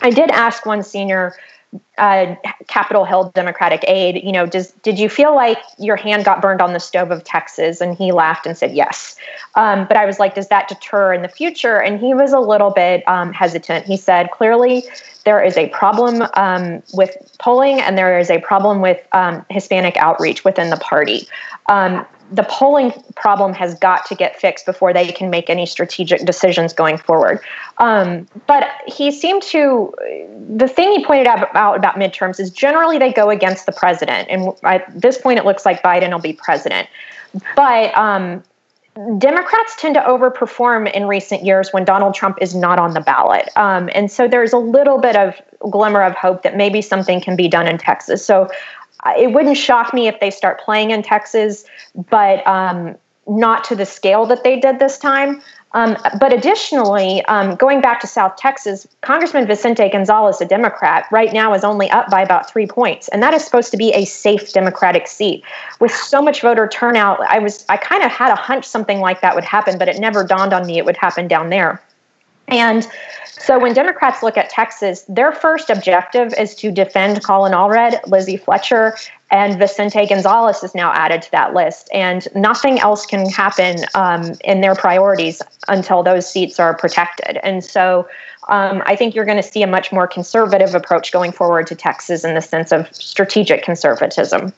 I 0.02 0.10
did 0.10 0.30
ask 0.30 0.66
one 0.66 0.82
senior 0.82 1.34
uh, 1.98 2.34
Capitol 2.66 3.04
Hill 3.04 3.30
Democratic 3.34 3.84
aide, 3.86 4.22
you 4.22 4.32
know, 4.32 4.46
does 4.46 4.72
did 4.82 4.98
you 4.98 5.08
feel 5.08 5.34
like 5.34 5.58
your 5.78 5.96
hand 5.96 6.24
got 6.24 6.42
burned 6.42 6.60
on 6.60 6.72
the 6.72 6.80
stove 6.80 7.10
of 7.10 7.24
Texas? 7.24 7.80
And 7.80 7.96
he 7.96 8.12
laughed 8.12 8.46
and 8.46 8.56
said 8.56 8.74
yes. 8.74 9.16
Um, 9.54 9.86
but 9.86 9.96
I 9.96 10.04
was 10.04 10.18
like, 10.18 10.34
does 10.34 10.48
that 10.48 10.68
deter 10.68 11.12
in 11.12 11.22
the 11.22 11.28
future? 11.28 11.80
And 11.80 12.00
he 12.00 12.14
was 12.14 12.32
a 12.32 12.40
little 12.40 12.70
bit 12.70 13.06
um, 13.08 13.32
hesitant. 13.32 13.86
He 13.86 13.96
said, 13.96 14.30
clearly 14.32 14.84
there 15.24 15.42
is 15.42 15.56
a 15.56 15.68
problem 15.70 16.26
um, 16.34 16.82
with 16.92 17.16
polling 17.38 17.80
and 17.80 17.96
there 17.96 18.18
is 18.18 18.30
a 18.30 18.40
problem 18.40 18.80
with 18.80 19.00
um, 19.12 19.44
Hispanic 19.50 19.96
outreach 19.96 20.44
within 20.44 20.70
the 20.70 20.76
party. 20.76 21.28
The 22.32 22.44
polling 22.44 22.92
problem 23.16 23.52
has 23.52 23.74
got 23.78 24.06
to 24.06 24.14
get 24.14 24.40
fixed 24.40 24.66
before 24.66 24.92
they 24.92 25.12
can 25.12 25.30
make 25.30 25.50
any 25.50 25.66
strategic 25.66 26.24
decisions 26.24 26.72
going 26.72 26.98
forward. 26.98 27.40
Um, 27.78 28.26
but 28.46 28.68
he 28.86 29.12
seemed 29.12 29.42
to, 29.44 29.94
the 30.56 30.68
thing 30.68 30.92
he 30.92 31.04
pointed 31.04 31.26
out 31.26 31.48
about, 31.50 31.76
about 31.76 31.96
midterms 31.96 32.40
is 32.40 32.50
generally 32.50 32.98
they 32.98 33.12
go 33.12 33.30
against 33.30 33.66
the 33.66 33.72
president. 33.72 34.28
And 34.30 34.52
at 34.62 34.84
this 35.00 35.18
point, 35.18 35.38
it 35.38 35.44
looks 35.44 35.64
like 35.66 35.82
Biden 35.82 36.10
will 36.10 36.18
be 36.18 36.32
president. 36.32 36.88
But 37.54 37.96
um, 37.96 38.42
Democrats 39.18 39.74
tend 39.80 39.94
to 39.94 40.00
overperform 40.00 40.92
in 40.92 41.06
recent 41.06 41.44
years 41.44 41.72
when 41.72 41.84
Donald 41.84 42.14
Trump 42.14 42.38
is 42.40 42.54
not 42.54 42.78
on 42.78 42.94
the 42.94 43.00
ballot. 43.00 43.48
Um, 43.56 43.90
and 43.92 44.10
so 44.10 44.28
there's 44.28 44.52
a 44.52 44.58
little 44.58 44.98
bit 44.98 45.16
of 45.16 45.40
glimmer 45.70 46.02
of 46.02 46.14
hope 46.14 46.42
that 46.42 46.56
maybe 46.56 46.80
something 46.80 47.20
can 47.20 47.34
be 47.34 47.48
done 47.48 47.66
in 47.66 47.76
Texas. 47.76 48.24
So 48.24 48.48
it 49.18 49.32
wouldn't 49.32 49.56
shock 49.56 49.92
me 49.92 50.08
if 50.08 50.18
they 50.20 50.30
start 50.30 50.60
playing 50.60 50.90
in 50.90 51.02
Texas, 51.02 51.64
but 52.10 52.46
um, 52.46 52.96
not 53.26 53.64
to 53.64 53.76
the 53.76 53.86
scale 53.86 54.26
that 54.26 54.44
they 54.44 54.58
did 54.58 54.78
this 54.78 54.98
time. 54.98 55.42
Um, 55.74 55.96
but 56.20 56.32
additionally, 56.32 57.24
um, 57.24 57.56
going 57.56 57.80
back 57.80 57.98
to 58.00 58.06
South 58.06 58.36
Texas, 58.36 58.86
Congressman 59.00 59.44
Vicente 59.48 59.88
Gonzalez, 59.88 60.40
a 60.40 60.44
Democrat, 60.44 61.04
right 61.10 61.32
now 61.32 61.52
is 61.52 61.64
only 61.64 61.90
up 61.90 62.08
by 62.10 62.22
about 62.22 62.48
three 62.48 62.66
points, 62.66 63.08
and 63.08 63.20
that 63.24 63.34
is 63.34 63.44
supposed 63.44 63.72
to 63.72 63.76
be 63.76 63.92
a 63.92 64.04
safe 64.04 64.52
Democratic 64.52 65.08
seat. 65.08 65.42
With 65.80 65.90
so 65.90 66.22
much 66.22 66.42
voter 66.42 66.68
turnout, 66.68 67.20
I 67.28 67.40
was 67.40 67.66
I 67.68 67.76
kind 67.76 68.04
of 68.04 68.12
had 68.12 68.30
a 68.30 68.36
hunch 68.36 68.64
something 68.64 69.00
like 69.00 69.20
that 69.22 69.34
would 69.34 69.44
happen, 69.44 69.76
but 69.76 69.88
it 69.88 69.98
never 69.98 70.24
dawned 70.24 70.52
on 70.52 70.64
me 70.64 70.78
it 70.78 70.84
would 70.84 70.96
happen 70.96 71.26
down 71.26 71.50
there. 71.50 71.82
And 72.48 72.86
so 73.44 73.58
when 73.58 73.74
Democrats 73.74 74.22
look 74.22 74.38
at 74.38 74.48
Texas, 74.48 75.04
their 75.08 75.32
first 75.32 75.68
objective 75.68 76.32
is 76.38 76.54
to 76.56 76.70
defend 76.70 77.22
Colin 77.24 77.52
Allred, 77.52 78.00
Lizzie 78.06 78.36
Fletcher, 78.36 78.96
and 79.30 79.58
Vicente 79.58 80.06
Gonzalez 80.06 80.62
is 80.62 80.74
now 80.74 80.92
added 80.92 81.20
to 81.22 81.30
that 81.32 81.52
list. 81.52 81.90
And 81.92 82.26
nothing 82.34 82.78
else 82.78 83.04
can 83.04 83.28
happen 83.28 83.84
um, 83.94 84.32
in 84.44 84.60
their 84.60 84.74
priorities 84.74 85.42
until 85.68 86.02
those 86.02 86.30
seats 86.30 86.58
are 86.60 86.74
protected. 86.74 87.38
And 87.42 87.64
so 87.64 88.08
um, 88.48 88.82
I 88.86 88.96
think 88.96 89.14
you're 89.14 89.24
going 89.24 89.42
to 89.42 89.42
see 89.42 89.62
a 89.62 89.66
much 89.66 89.92
more 89.92 90.06
conservative 90.06 90.74
approach 90.74 91.12
going 91.12 91.32
forward 91.32 91.66
to 91.66 91.74
Texas 91.74 92.24
in 92.24 92.34
the 92.34 92.40
sense 92.40 92.72
of 92.72 92.94
strategic 92.94 93.62
conservatism. 93.62 94.52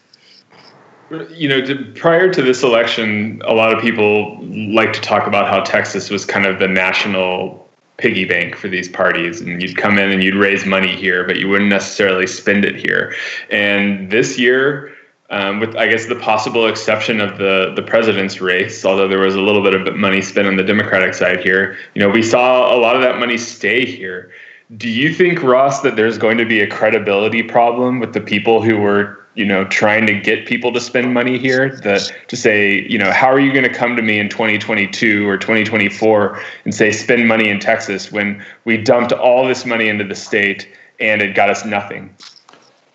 You 1.31 1.49
know, 1.49 1.85
prior 1.95 2.33
to 2.33 2.43
this 2.43 2.63
election, 2.63 3.41
a 3.45 3.55
lot 3.55 3.73
of 3.73 3.81
people 3.81 4.45
like 4.45 4.93
to 4.93 5.01
talk 5.01 5.27
about 5.27 5.49
how 5.49 5.61
Texas 5.63 6.11
was 6.11 6.25
kind 6.25 6.47
of 6.47 6.59
the 6.59 6.69
national 6.69 7.66
piggy 7.99 8.25
bank 8.25 8.55
for 8.57 8.69
these 8.69 8.89
parties 8.89 9.41
and 9.41 9.63
you'd 9.63 9.77
come 9.77 9.99
in 9.99 10.11
and 10.11 10.23
you'd 10.23 10.35
raise 10.35 10.67
money 10.67 10.95
here 10.95 11.25
but 11.25 11.37
you 11.37 11.49
wouldn't 11.49 11.71
necessarily 11.71 12.27
spend 12.27 12.65
it 12.65 12.77
here 12.77 13.15
and 13.51 14.11
this 14.11 14.39
year 14.39 14.93
um, 15.31 15.61
with 15.61 15.75
I 15.77 15.89
guess 15.89 16.07
the 16.07 16.17
possible 16.17 16.67
exception 16.67 17.21
of 17.21 17.39
the 17.39 17.73
the 17.75 17.83
president's 17.83 18.41
race, 18.41 18.85
although 18.85 19.09
there 19.09 19.19
was 19.19 19.35
a 19.35 19.41
little 19.41 19.63
bit 19.63 19.75
of 19.75 19.97
money 19.97 20.23
spent 20.23 20.47
on 20.47 20.57
the 20.57 20.63
Democratic 20.63 21.15
side 21.15 21.41
here, 21.41 21.77
you 21.95 22.01
know, 22.01 22.09
we 22.09 22.23
saw 22.23 22.73
a 22.75 22.79
lot 22.79 22.95
of 22.95 23.03
that 23.03 23.19
money 23.19 23.37
stay 23.37 23.85
here. 23.85 24.31
Do 24.77 24.89
you 24.89 25.13
think, 25.13 25.43
Ross, 25.43 25.81
that 25.83 25.97
there's 25.97 26.19
going 26.19 26.39
to 26.39 26.45
be 26.45 26.61
a 26.61 26.67
credibility 26.69 27.43
problem 27.43 28.01
with 28.01 28.13
the 28.13 28.21
people 28.21 28.63
who 28.63 28.79
were 28.79 29.26
you 29.37 29.45
know 29.45 29.65
trying 29.67 30.07
to 30.07 30.19
get 30.19 30.47
people 30.47 30.73
to 30.73 30.81
spend 30.81 31.15
money 31.15 31.39
here 31.39 31.77
that 31.85 32.11
to 32.27 32.37
say 32.37 32.83
you 32.89 32.99
know 32.99 33.13
how 33.13 33.29
are 33.29 33.39
you 33.39 33.53
going 33.53 33.65
to 33.65 33.73
come 33.73 33.95
to 33.95 34.03
me 34.03 34.19
in 34.19 34.29
2022 34.29 35.29
or 35.29 35.37
2024 35.37 36.43
and 36.65 36.75
say 36.75 36.91
spend 36.91 37.29
money 37.29 37.49
in 37.49 37.61
texas 37.61 38.11
when 38.11 38.45
we 38.65 38.77
dumped 38.77 39.13
all 39.13 39.47
this 39.47 39.65
money 39.65 39.89
into 39.89 40.05
the 40.05 40.15
state 40.15 40.69
and 40.99 41.21
it 41.21 41.35
got 41.35 41.51
us 41.51 41.65
nothing? 41.67 42.13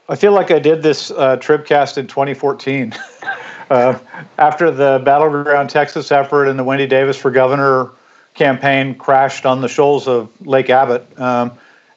I 0.10 0.16
feel 0.16 0.34
like 0.34 0.52
i 0.52 0.60
did 0.60 0.82
this 0.82 1.12
uh, 1.12 1.38
tribcast 1.38 1.98
in 1.98 2.08
2014 2.08 2.94
uh, 3.70 3.98
after 4.38 4.72
the 4.72 5.02
battleground 5.06 5.70
texas 5.70 6.12
effort 6.12 6.48
and 6.48 6.60
the 6.60 6.64
wendy 6.64 6.88
davis 6.88 7.16
for 7.16 7.32
governor 7.32 7.92
campaign 8.34 8.96
crashed 8.96 9.46
on 9.46 9.62
the 9.62 9.68
shoals 9.68 10.08
of 10.08 10.30
lake 10.46 10.70
abbott 10.70 11.06
um, 11.20 11.52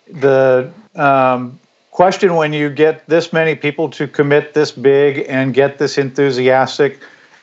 the 0.06 0.70
um, 0.96 1.58
question 1.94 2.34
when 2.34 2.52
you 2.52 2.68
get 2.68 3.06
this 3.06 3.32
many 3.32 3.54
people 3.54 3.88
to 3.88 4.08
commit 4.08 4.52
this 4.52 4.72
big 4.72 5.24
and 5.28 5.54
get 5.54 5.78
this 5.78 5.96
enthusiastic 5.96 6.98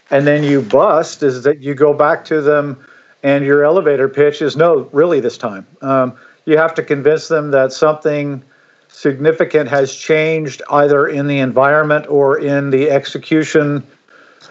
and 0.10 0.28
then 0.28 0.44
you 0.44 0.62
bust 0.62 1.24
is 1.24 1.44
that 1.44 1.62
you 1.62 1.74
go 1.74 1.94
back 1.94 2.26
to 2.26 2.42
them 2.42 2.78
and 3.24 3.46
your 3.46 3.64
elevator 3.64 4.10
pitch 4.10 4.42
is 4.42 4.58
no 4.58 4.90
really 4.92 5.22
this 5.22 5.38
time. 5.38 5.66
Um, 5.82 6.18
you 6.44 6.58
have 6.58 6.74
to 6.74 6.84
convince 6.84 7.30
them 7.30 7.52
that 7.52 7.72
something 7.72 8.44
significant 8.90 9.70
has 9.70 9.96
changed 9.96 10.62
either 10.70 11.08
in 11.08 11.28
the 11.28 11.40
environment 11.40 12.06
or 12.10 12.38
in 12.38 12.72
the 12.72 12.90
execution 12.90 13.82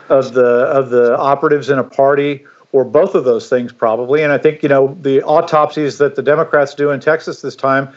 of 0.09 0.33
the 0.33 0.65
of 0.73 0.89
the 0.89 1.15
operatives 1.19 1.69
in 1.69 1.79
a 1.79 1.85
party 1.85 2.47
or 2.73 2.85
both 2.87 3.15
of 3.15 3.25
those 3.25 3.51
things 3.51 3.71
probably. 3.71 4.23
And 4.23 4.33
i 4.33 4.39
think 4.39 4.63
you 4.63 4.71
know 4.71 4.97
the 5.03 5.23
autopsies 5.25 5.99
that 5.99 6.17
the 6.17 6.23
democrats 6.23 6.75
do 6.75 6.91
in 6.91 7.01
texas 7.01 7.43
this 7.43 7.55
time 7.55 7.93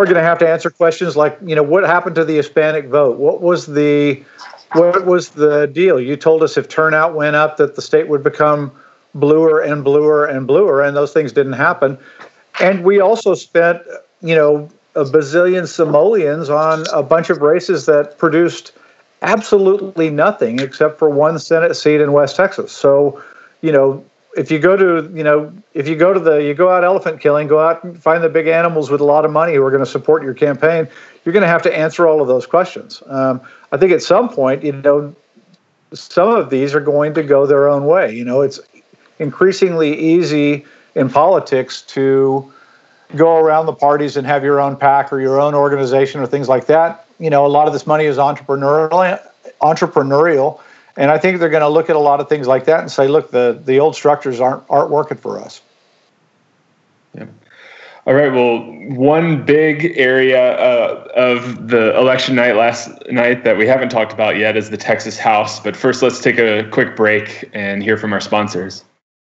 we're 0.00 0.06
going 0.06 0.16
to 0.16 0.22
have 0.22 0.38
to 0.38 0.48
answer 0.48 0.70
questions 0.70 1.14
like, 1.14 1.38
you 1.44 1.54
know, 1.54 1.62
what 1.62 1.84
happened 1.84 2.16
to 2.16 2.24
the 2.24 2.36
Hispanic 2.36 2.86
vote? 2.86 3.18
What 3.18 3.42
was 3.42 3.66
the 3.66 4.24
what 4.72 5.04
was 5.04 5.28
the 5.30 5.66
deal? 5.66 6.00
You 6.00 6.16
told 6.16 6.42
us 6.42 6.56
if 6.56 6.70
turnout 6.70 7.14
went 7.14 7.36
up 7.36 7.58
that 7.58 7.76
the 7.76 7.82
state 7.82 8.08
would 8.08 8.24
become 8.24 8.72
bluer 9.14 9.60
and 9.60 9.84
bluer 9.84 10.24
and 10.24 10.46
bluer, 10.46 10.80
and 10.80 10.96
those 10.96 11.12
things 11.12 11.32
didn't 11.32 11.52
happen. 11.52 11.98
And 12.62 12.82
we 12.82 12.98
also 12.98 13.34
spent, 13.34 13.82
you 14.22 14.34
know, 14.34 14.70
a 14.94 15.04
bazillion 15.04 15.68
simoleons 15.68 16.48
on 16.48 16.86
a 16.94 17.02
bunch 17.02 17.28
of 17.28 17.42
races 17.42 17.84
that 17.84 18.16
produced 18.16 18.72
absolutely 19.20 20.08
nothing 20.08 20.60
except 20.60 20.98
for 20.98 21.10
one 21.10 21.38
Senate 21.38 21.74
seat 21.74 22.00
in 22.00 22.12
West 22.12 22.36
Texas. 22.36 22.72
So, 22.72 23.22
you 23.60 23.70
know, 23.70 24.02
if 24.36 24.50
you 24.50 24.58
go 24.58 24.76
to 24.76 25.10
you 25.14 25.24
know 25.24 25.52
if 25.74 25.88
you 25.88 25.96
go 25.96 26.12
to 26.12 26.20
the 26.20 26.36
you 26.36 26.54
go 26.54 26.70
out 26.70 26.84
elephant 26.84 27.20
killing 27.20 27.48
go 27.48 27.58
out 27.58 27.82
and 27.82 28.00
find 28.00 28.22
the 28.22 28.28
big 28.28 28.46
animals 28.46 28.90
with 28.90 29.00
a 29.00 29.04
lot 29.04 29.24
of 29.24 29.30
money 29.30 29.54
who 29.54 29.62
are 29.62 29.70
going 29.70 29.84
to 29.84 29.90
support 29.90 30.22
your 30.22 30.34
campaign 30.34 30.88
you're 31.24 31.32
going 31.32 31.42
to 31.42 31.48
have 31.48 31.62
to 31.62 31.76
answer 31.76 32.06
all 32.06 32.22
of 32.22 32.28
those 32.28 32.46
questions. 32.46 33.02
Um, 33.06 33.40
i 33.72 33.76
think 33.76 33.92
at 33.92 34.02
some 34.02 34.28
point 34.28 34.62
you 34.62 34.72
know 34.72 35.14
some 35.92 36.28
of 36.28 36.50
these 36.50 36.74
are 36.74 36.80
going 36.80 37.14
to 37.14 37.22
go 37.22 37.46
their 37.46 37.68
own 37.68 37.86
way. 37.86 38.14
You 38.14 38.24
know 38.24 38.42
it's 38.42 38.60
increasingly 39.18 39.98
easy 39.98 40.64
in 40.94 41.10
politics 41.10 41.82
to 41.82 42.52
go 43.16 43.36
around 43.38 43.66
the 43.66 43.72
parties 43.72 44.16
and 44.16 44.26
have 44.26 44.44
your 44.44 44.60
own 44.60 44.76
PAC 44.76 45.12
or 45.12 45.20
your 45.20 45.40
own 45.40 45.54
organization 45.54 46.20
or 46.20 46.26
things 46.26 46.48
like 46.48 46.66
that. 46.66 47.06
You 47.18 47.30
know 47.30 47.44
a 47.44 47.48
lot 47.48 47.66
of 47.66 47.72
this 47.72 47.86
money 47.86 48.04
is 48.04 48.18
entrepreneurial 48.18 49.20
entrepreneurial 49.60 50.60
and 51.00 51.10
I 51.10 51.16
think 51.16 51.40
they're 51.40 51.48
going 51.48 51.62
to 51.62 51.68
look 51.68 51.88
at 51.88 51.96
a 51.96 52.00
lot 52.00 52.20
of 52.20 52.28
things 52.28 52.46
like 52.46 52.66
that 52.66 52.80
and 52.80 52.92
say, 52.92 53.08
look, 53.08 53.30
the, 53.30 53.58
the 53.64 53.80
old 53.80 53.96
structures 53.96 54.38
aren't, 54.38 54.62
aren't 54.68 54.90
working 54.90 55.16
for 55.16 55.40
us. 55.40 55.62
Yeah. 57.14 57.24
All 58.06 58.12
right. 58.12 58.30
Well, 58.30 58.60
one 58.94 59.42
big 59.46 59.96
area 59.96 60.58
uh, 60.58 61.08
of 61.16 61.68
the 61.68 61.96
election 61.98 62.34
night 62.34 62.54
last 62.54 62.90
night 63.10 63.44
that 63.44 63.56
we 63.56 63.66
haven't 63.66 63.88
talked 63.88 64.12
about 64.12 64.36
yet 64.36 64.58
is 64.58 64.68
the 64.68 64.76
Texas 64.76 65.16
House. 65.18 65.58
But 65.58 65.74
first, 65.74 66.02
let's 66.02 66.20
take 66.20 66.38
a 66.38 66.68
quick 66.68 66.96
break 66.96 67.48
and 67.54 67.82
hear 67.82 67.96
from 67.96 68.12
our 68.12 68.20
sponsors. 68.20 68.84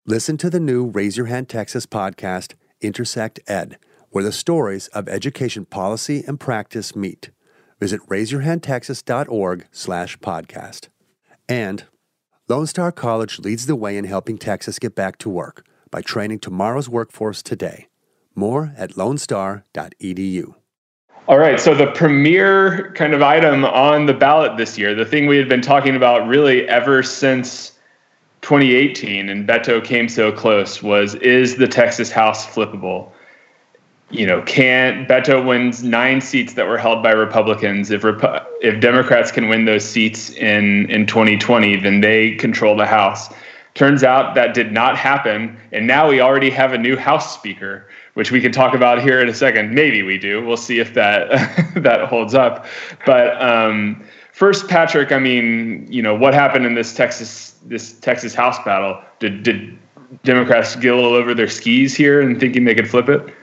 Listen 0.07 0.37
to 0.37 0.49
the 0.49 0.59
new 0.59 0.85
Raise 0.85 1.15
Your 1.15 1.27
Hand 1.27 1.47
Texas 1.47 1.85
podcast, 1.85 2.55
Intersect 2.81 3.39
Ed, 3.45 3.77
where 4.09 4.23
the 4.23 4.31
stories 4.31 4.87
of 4.87 5.07
education 5.07 5.65
policy 5.65 6.23
and 6.25 6.39
practice 6.39 6.95
meet. 6.95 7.29
Visit 7.79 8.01
raiseyourhandtexas.org 8.07 9.67
slash 9.71 10.17
podcast. 10.17 10.87
And 11.51 11.83
Lone 12.47 12.65
Star 12.65 12.93
College 12.93 13.37
leads 13.39 13.65
the 13.65 13.75
way 13.75 13.97
in 13.97 14.05
helping 14.05 14.37
Texas 14.37 14.79
get 14.79 14.95
back 14.95 15.17
to 15.17 15.27
work 15.27 15.65
by 15.89 16.01
training 16.01 16.39
tomorrow's 16.39 16.87
workforce 16.87 17.43
today. 17.43 17.89
More 18.33 18.71
at 18.77 18.91
lonestar.edu. 18.91 20.55
All 21.27 21.37
right, 21.37 21.59
so 21.59 21.75
the 21.75 21.91
premier 21.91 22.93
kind 22.93 23.13
of 23.13 23.21
item 23.21 23.65
on 23.65 24.05
the 24.05 24.13
ballot 24.13 24.55
this 24.55 24.77
year, 24.77 24.95
the 24.95 25.03
thing 25.03 25.27
we 25.27 25.35
had 25.35 25.49
been 25.49 25.61
talking 25.61 25.97
about 25.97 26.25
really 26.25 26.65
ever 26.69 27.03
since 27.03 27.77
2018 28.43 29.27
and 29.27 29.45
Beto 29.45 29.83
came 29.83 30.07
so 30.07 30.31
close 30.31 30.81
was 30.81 31.15
is 31.15 31.57
the 31.57 31.67
Texas 31.67 32.09
House 32.09 32.45
flippable? 32.47 33.11
You 34.11 34.25
know, 34.25 34.41
can 34.43 35.05
Beto 35.05 35.45
wins 35.45 35.83
nine 35.83 36.21
seats 36.21 36.53
that 36.53 36.67
were 36.67 36.77
held 36.77 37.01
by 37.01 37.11
Republicans. 37.11 37.91
If 37.91 38.01
Repu- 38.01 38.45
if 38.61 38.79
Democrats 38.81 39.31
can 39.31 39.47
win 39.47 39.65
those 39.65 39.85
seats 39.85 40.29
in 40.31 40.89
in 40.89 41.05
2020, 41.05 41.77
then 41.77 42.01
they 42.01 42.35
control 42.35 42.75
the 42.75 42.85
House. 42.85 43.33
Turns 43.73 44.03
out 44.03 44.35
that 44.35 44.53
did 44.53 44.73
not 44.73 44.97
happen, 44.97 45.57
and 45.71 45.87
now 45.87 46.09
we 46.09 46.19
already 46.19 46.49
have 46.49 46.73
a 46.73 46.77
new 46.77 46.97
House 46.97 47.33
Speaker, 47.33 47.87
which 48.15 48.29
we 48.31 48.41
can 48.41 48.51
talk 48.51 48.73
about 48.75 49.01
here 49.01 49.21
in 49.21 49.29
a 49.29 49.33
second. 49.33 49.73
Maybe 49.73 50.03
we 50.03 50.17
do. 50.17 50.45
We'll 50.45 50.57
see 50.57 50.79
if 50.79 50.93
that 50.93 51.29
that 51.75 52.07
holds 52.09 52.33
up. 52.33 52.65
But 53.05 53.41
um, 53.41 54.03
first, 54.33 54.67
Patrick, 54.67 55.13
I 55.13 55.19
mean, 55.19 55.87
you 55.89 56.01
know, 56.01 56.13
what 56.13 56.33
happened 56.33 56.65
in 56.65 56.75
this 56.75 56.93
Texas 56.93 57.55
this 57.63 57.93
Texas 57.93 58.35
House 58.35 58.61
battle? 58.65 59.01
Did 59.19 59.43
did 59.43 59.79
Democrats 60.23 60.75
get 60.75 60.91
a 60.91 60.95
little 60.95 61.13
over 61.13 61.33
their 61.33 61.47
skis 61.47 61.95
here 61.95 62.19
and 62.19 62.37
thinking 62.39 62.65
they 62.65 62.75
could 62.75 62.89
flip 62.89 63.07
it? 63.07 63.33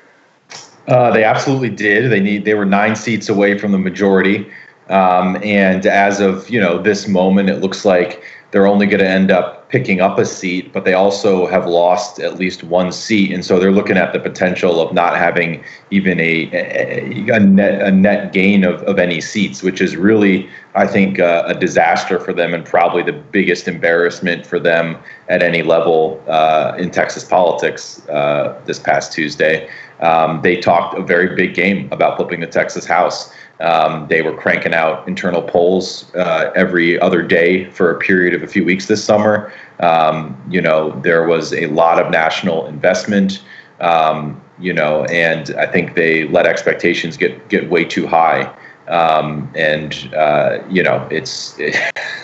Uh, 0.88 1.10
they 1.10 1.22
absolutely 1.22 1.68
did. 1.68 2.10
They 2.10 2.18
need. 2.20 2.46
They 2.46 2.54
were 2.54 2.64
nine 2.64 2.96
seats 2.96 3.28
away 3.28 3.58
from 3.58 3.72
the 3.72 3.78
majority, 3.78 4.50
um, 4.88 5.36
and 5.42 5.84
as 5.84 6.18
of 6.18 6.48
you 6.48 6.58
know 6.58 6.80
this 6.82 7.06
moment, 7.06 7.50
it 7.50 7.60
looks 7.60 7.84
like 7.84 8.22
they're 8.50 8.66
only 8.66 8.86
going 8.86 9.00
to 9.00 9.08
end 9.08 9.30
up 9.30 9.68
picking 9.68 10.00
up 10.00 10.18
a 10.18 10.24
seat, 10.24 10.72
but 10.72 10.86
they 10.86 10.94
also 10.94 11.46
have 11.46 11.66
lost 11.66 12.18
at 12.20 12.38
least 12.38 12.64
one 12.64 12.90
seat, 12.90 13.30
and 13.30 13.44
so 13.44 13.58
they're 13.58 13.70
looking 13.70 13.98
at 13.98 14.14
the 14.14 14.18
potential 14.18 14.80
of 14.80 14.94
not 14.94 15.14
having 15.14 15.62
even 15.90 16.18
a 16.20 16.48
a, 16.54 17.38
net 17.38 17.82
a 17.82 17.90
net 17.90 18.32
gain 18.32 18.64
of, 18.64 18.82
of 18.84 18.98
any 18.98 19.20
seats, 19.20 19.62
which 19.62 19.82
is 19.82 19.94
really, 19.94 20.48
I 20.74 20.86
think, 20.86 21.18
uh, 21.18 21.42
a 21.46 21.54
disaster 21.54 22.18
for 22.18 22.32
them 22.32 22.54
and 22.54 22.64
probably 22.64 23.02
the 23.02 23.12
biggest 23.12 23.68
embarrassment 23.68 24.46
for 24.46 24.58
them 24.58 24.96
at 25.28 25.42
any 25.42 25.62
level 25.62 26.24
uh, 26.28 26.74
in 26.78 26.90
Texas 26.90 27.24
politics 27.24 28.08
uh, 28.08 28.58
this 28.64 28.78
past 28.78 29.12
Tuesday. 29.12 29.68
Um, 30.00 30.42
they 30.42 30.56
talked 30.60 30.96
a 30.98 31.02
very 31.02 31.34
big 31.34 31.54
game 31.54 31.88
about 31.92 32.16
flipping 32.16 32.40
the 32.40 32.46
Texas 32.46 32.84
House. 32.86 33.32
Um, 33.60 34.06
they 34.08 34.22
were 34.22 34.36
cranking 34.36 34.74
out 34.74 35.06
internal 35.08 35.42
polls 35.42 36.14
uh, 36.14 36.52
every 36.54 36.98
other 37.00 37.22
day 37.22 37.64
for 37.70 37.90
a 37.90 37.98
period 37.98 38.34
of 38.34 38.42
a 38.42 38.46
few 38.46 38.64
weeks 38.64 38.86
this 38.86 39.04
summer. 39.04 39.52
Um, 39.80 40.40
you 40.48 40.60
know, 40.60 40.98
there 41.00 41.26
was 41.26 41.52
a 41.52 41.66
lot 41.66 41.98
of 41.98 42.10
national 42.10 42.66
investment. 42.66 43.42
Um, 43.80 44.40
you 44.60 44.72
know, 44.72 45.04
and 45.04 45.54
I 45.56 45.66
think 45.66 45.94
they 45.94 46.26
let 46.28 46.46
expectations 46.46 47.16
get 47.16 47.48
get 47.48 47.70
way 47.70 47.84
too 47.84 48.06
high. 48.06 48.52
Um, 48.88 49.50
and 49.54 50.12
uh, 50.14 50.58
you 50.68 50.82
know, 50.82 51.06
it's 51.10 51.54
it, 51.58 51.76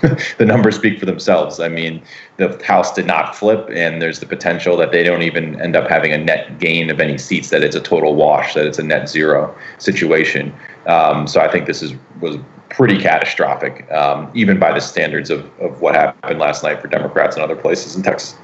the 0.39 0.45
numbers 0.45 0.77
speak 0.77 0.99
for 0.99 1.07
themselves. 1.07 1.61
I 1.61 1.69
mean, 1.69 2.03
the 2.37 2.61
House 2.65 2.93
did 2.93 3.07
not 3.07 3.37
flip, 3.37 3.69
and 3.73 4.01
there's 4.01 4.21
the 4.21 4.27
potential 4.27 4.77
that 4.79 4.91
they 4.91 5.03
don't 5.03 5.23
even 5.23 5.61
end 5.61 5.77
up 5.77 5.89
having 5.89 6.13
a 6.13 6.19
net 6.19 6.59
gain 6.59 6.91
of 6.91 7.01
any 7.01 7.19
seats. 7.19 7.51
That 7.51 7.63
it's 7.63 7.77
a 7.77 7.81
total 7.81 8.15
wash. 8.15 8.55
That 8.55 8.67
it's 8.67 8.79
a 8.79 8.83
net 8.83 9.09
zero 9.09 9.55
situation. 9.79 10.55
Um, 10.87 11.27
so 11.27 11.41
I 11.41 11.49
think 11.51 11.67
this 11.67 11.83
is 11.83 11.93
was 12.21 12.37
pretty 12.71 12.99
catastrophic, 12.99 13.91
um, 13.93 14.31
even 14.35 14.59
by 14.59 14.73
the 14.73 14.81
standards 14.81 15.31
of, 15.31 15.45
of 15.61 15.81
what 15.81 15.95
happened 15.95 16.41
last 16.41 16.65
night 16.65 16.81
for 16.81 16.89
Democrats 16.89 17.37
and 17.37 17.45
other 17.45 17.55
places 17.55 17.95
in 17.95 18.03
Texas. 18.03 18.35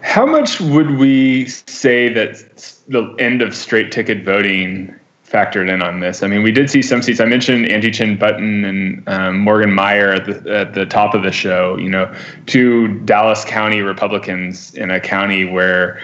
How 0.00 0.26
much 0.26 0.60
would 0.60 0.98
we 0.98 1.46
say 1.46 2.08
that 2.12 2.82
the 2.88 3.14
end 3.18 3.42
of 3.42 3.54
straight 3.54 3.92
ticket 3.92 4.24
voting 4.24 4.94
factored 5.36 5.68
in 5.68 5.82
on 5.82 6.00
this? 6.00 6.22
I 6.22 6.28
mean, 6.28 6.42
we 6.42 6.52
did 6.52 6.70
see 6.70 6.80
some 6.80 7.02
seats. 7.02 7.20
I 7.20 7.26
mentioned 7.26 7.68
Angie 7.68 7.90
Chen 7.90 8.16
Button 8.16 8.64
and 8.64 9.08
um, 9.08 9.38
Morgan 9.40 9.72
Meyer 9.72 10.12
at 10.12 10.24
the 10.24 10.56
at 10.56 10.72
the 10.72 10.86
top 10.86 11.14
of 11.14 11.22
the 11.22 11.32
show. 11.32 11.76
You 11.76 11.90
know, 11.90 12.14
two 12.46 12.98
Dallas 13.00 13.44
County 13.44 13.82
Republicans 13.82 14.74
in 14.74 14.90
a 14.90 14.98
county 14.98 15.44
where 15.44 16.00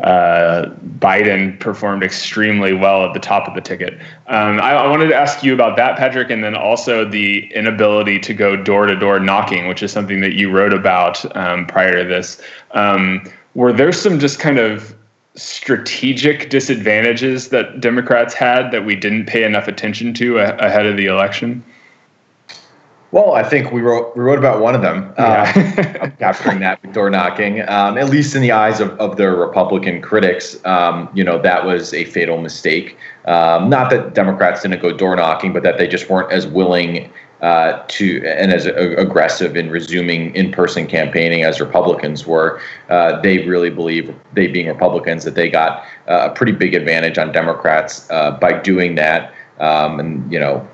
uh, 0.00 0.66
Biden 1.00 1.58
performed 1.58 2.04
extremely 2.04 2.72
well 2.72 3.04
at 3.04 3.14
the 3.14 3.20
top 3.20 3.48
of 3.48 3.54
the 3.54 3.60
ticket. 3.60 3.94
Um, 4.28 4.60
I, 4.60 4.74
I, 4.74 4.86
wanted 4.86 5.08
to 5.08 5.16
ask 5.16 5.42
you 5.42 5.52
about 5.52 5.76
that, 5.76 5.98
Patrick, 5.98 6.30
and 6.30 6.44
then 6.44 6.54
also 6.54 7.04
the 7.04 7.52
inability 7.52 8.20
to 8.20 8.32
go 8.32 8.54
door 8.54 8.86
to 8.86 8.94
door 8.94 9.18
knocking, 9.18 9.66
which 9.66 9.82
is 9.82 9.90
something 9.90 10.20
that 10.20 10.34
you 10.34 10.52
wrote 10.52 10.72
about 10.72 11.36
um, 11.36 11.66
prior 11.66 12.00
to 12.00 12.08
this. 12.08 12.40
Um, 12.72 13.28
were 13.54 13.72
there 13.72 13.90
some 13.90 14.20
just 14.20 14.38
kind 14.38 14.58
of 14.58 14.94
strategic 15.38 16.50
disadvantages 16.50 17.48
that 17.50 17.80
Democrats 17.80 18.34
had 18.34 18.70
that 18.72 18.84
we 18.84 18.96
didn't 18.96 19.26
pay 19.26 19.44
enough 19.44 19.68
attention 19.68 20.12
to 20.14 20.38
a- 20.38 20.56
ahead 20.56 20.84
of 20.84 20.96
the 20.96 21.06
election? 21.06 21.64
Well, 23.10 23.32
I 23.32 23.42
think 23.42 23.72
we 23.72 23.80
wrote 23.80 24.14
we 24.14 24.22
wrote 24.22 24.38
about 24.38 24.60
one 24.60 24.74
of 24.74 24.82
them, 24.82 25.14
yeah. 25.18 25.50
uh, 26.02 26.10
capturing 26.18 26.60
that 26.60 26.92
door 26.92 27.08
knocking. 27.08 27.66
Um, 27.66 27.96
at 27.96 28.10
least 28.10 28.34
in 28.34 28.42
the 28.42 28.52
eyes 28.52 28.80
of, 28.80 28.90
of 29.00 29.16
their 29.16 29.34
Republican 29.34 30.02
critics, 30.02 30.62
um, 30.66 31.08
you 31.14 31.24
know 31.24 31.40
that 31.40 31.64
was 31.64 31.94
a 31.94 32.04
fatal 32.04 32.38
mistake. 32.38 32.98
Um, 33.24 33.70
not 33.70 33.88
that 33.90 34.12
Democrats 34.12 34.60
didn't 34.60 34.82
go 34.82 34.92
door 34.94 35.16
knocking, 35.16 35.54
but 35.54 35.62
that 35.62 35.78
they 35.78 35.88
just 35.88 36.10
weren't 36.10 36.30
as 36.30 36.46
willing 36.46 37.10
uh, 37.40 37.84
to 37.88 38.24
and 38.26 38.52
as 38.52 38.66
aggressive 38.66 39.56
in 39.56 39.70
resuming 39.70 40.34
in-person 40.34 40.86
campaigning 40.86 41.42
as 41.44 41.60
Republicans 41.60 42.26
were. 42.26 42.60
Uh, 42.88 43.20
they 43.20 43.46
really 43.46 43.70
believe, 43.70 44.14
they 44.32 44.46
being 44.46 44.66
Republicans, 44.66 45.24
that 45.24 45.34
they 45.34 45.48
got 45.48 45.84
uh, 46.08 46.28
a 46.30 46.34
pretty 46.34 46.52
big 46.52 46.74
advantage 46.74 47.18
on 47.18 47.32
Democrats 47.32 48.08
uh, 48.10 48.32
by 48.32 48.52
doing 48.52 48.94
that. 48.96 49.32
Um, 49.60 50.00
and 50.00 50.32
you 50.32 50.38
know, 50.38 50.68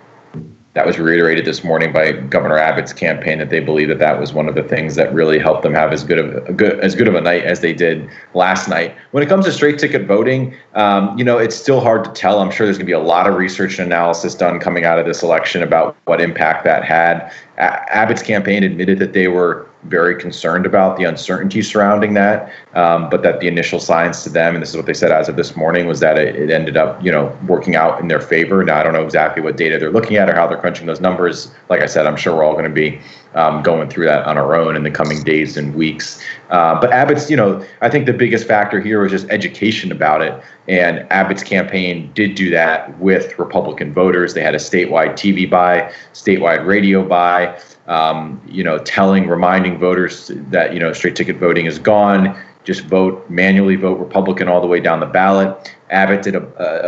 that 0.74 0.87
was 0.87 0.98
reiterated 0.98 1.44
this 1.44 1.62
morning 1.62 1.92
by 1.92 2.12
Governor 2.12 2.58
Abbott's 2.58 2.92
campaign 2.92 3.38
that 3.38 3.48
they 3.48 3.60
believe 3.60 3.87
that 3.88 4.00
that 4.00 4.18
was 4.18 4.32
one 4.32 4.48
of 4.48 4.56
the 4.56 4.62
things 4.62 4.96
that 4.96 5.12
really 5.14 5.38
helped 5.38 5.62
them 5.62 5.72
have 5.72 5.92
as 5.92 6.02
good 6.02 6.18
of 6.18 6.48
a 6.48 6.52
good 6.52 6.80
as 6.80 6.96
good 6.96 7.06
of 7.06 7.14
a 7.14 7.20
night 7.20 7.44
as 7.44 7.60
they 7.60 7.72
did 7.72 8.08
last 8.34 8.68
night. 8.68 8.94
When 9.12 9.22
it 9.22 9.28
comes 9.28 9.44
to 9.44 9.52
straight 9.52 9.78
ticket 9.78 10.06
voting, 10.06 10.54
um, 10.74 11.16
you 11.16 11.24
know 11.24 11.38
it's 11.38 11.54
still 11.54 11.80
hard 11.80 12.04
to 12.04 12.10
tell. 12.10 12.40
I'm 12.40 12.50
sure 12.50 12.66
there's 12.66 12.76
going 12.76 12.87
to 12.87 12.90
be 12.90 12.92
a 12.92 12.98
lot 12.98 13.28
of 13.28 13.37
research 13.37 13.78
and 13.78 13.87
analysis 13.87 14.34
done 14.34 14.58
coming 14.58 14.84
out 14.84 14.98
of 14.98 15.06
this 15.06 15.22
election 15.22 15.62
about 15.62 15.96
what 16.06 16.20
impact 16.20 16.64
that 16.64 16.84
had. 16.84 17.32
A- 17.58 17.94
Abbott's 17.94 18.22
campaign 18.22 18.64
admitted 18.64 18.98
that 18.98 19.12
they 19.12 19.28
were 19.28 19.68
very 19.85 20.18
concerned 20.20 20.66
about 20.66 20.97
the 20.97 21.05
uncertainty 21.05 21.62
surrounding 21.62 22.14
that, 22.14 22.53
um, 22.75 23.09
but 23.11 23.23
that 23.23 23.40
the 23.40 23.49
initial 23.49 23.79
signs 23.79 24.23
to 24.23 24.31
them, 24.31 24.55
and 24.55 24.62
this 24.62 24.70
is 24.70 24.77
what 24.77 24.87
they 24.87 24.94
said 24.94 25.12
as 25.12 25.29
of 25.29 25.37
this 25.37 25.57
morning, 25.57 25.87
was 25.87 26.01
that 26.01 26.18
it, 26.18 26.37
it, 26.37 26.51
ended 26.51 26.77
up, 26.77 27.03
you 27.05 27.12
know, 27.12 27.37
working 27.47 27.77
out 27.77 28.01
in 28.01 28.09
their 28.09 28.20
favor. 28.20 28.64
Now 28.64 28.81
I 28.81 28.83
don't 28.83 28.94
know 28.94 29.05
exactly 29.05 29.42
what 29.42 29.57
data 29.57 29.79
they're 29.79 29.90
looking 29.90 30.16
at 30.16 30.31
or 30.31 30.35
how 30.35 30.47
they're 30.47 30.59
crunching 30.59 30.87
those 30.87 31.01
numbers. 31.01 31.53
Like 31.68 31.83
I 31.83 31.87
said, 31.87 32.07
I'm 32.07 32.16
sure 32.16 32.35
we're 32.35 32.44
all 32.44 32.53
going 32.53 32.64
to 32.64 32.70
be 32.70 33.01
um, 33.35 33.62
going 33.62 33.88
through 33.88 34.07
that 34.07 34.25
on 34.27 34.38
our 34.38 34.55
own 34.55 34.77
in 34.77 34.83
the 34.83 34.90
coming 34.90 35.23
days 35.23 35.57
and 35.57 35.75
weeks. 35.75 36.23
Uh, 36.51 36.81
but 36.81 36.92
Abbott's, 36.92 37.31
you 37.31 37.37
know, 37.37 37.64
I 37.81 37.88
think 37.88 38.07
the 38.07 38.12
biggest 38.12 38.47
factor 38.47 38.81
here 38.81 39.03
was 39.03 39.11
just 39.11 39.29
education 39.31 39.90
about 39.92 40.23
it. 40.23 40.42
And 40.68 41.01
Abbott's 41.11 41.42
campaign 41.42 42.11
did 42.14 42.35
do 42.35 42.51
that 42.51 42.99
with 42.99 43.38
Republican 43.38 43.92
voters. 43.92 44.35
They 44.35 44.42
had 44.42 44.55
a 44.55 44.59
statewide 44.59 45.12
TV 45.12 45.49
buy, 45.49 45.92
statewide 46.12 46.66
radio 46.66 47.07
buy 47.07 47.61
um, 47.87 48.40
you 48.49 48.64
know, 48.64 48.79
telling, 48.79 49.29
reminding 49.29 49.79
voters 49.79 50.31
that 50.35 50.73
you 50.73 50.81
know 50.81 50.92
straight 50.92 51.16
ticket 51.16 51.37
voting 51.37 51.66
is 51.66 51.79
gone. 51.79 52.38
Just 52.64 52.85
vote 52.85 53.29
manually, 53.29 53.77
vote 53.77 53.98
Republican 53.98 54.48
all 54.48 54.61
the 54.61 54.66
way 54.66 54.81
down 54.81 55.00
the 55.00 55.07
ballot. 55.07 55.74
Abbott 55.90 56.22
did 56.22 56.35
a, 56.35 56.42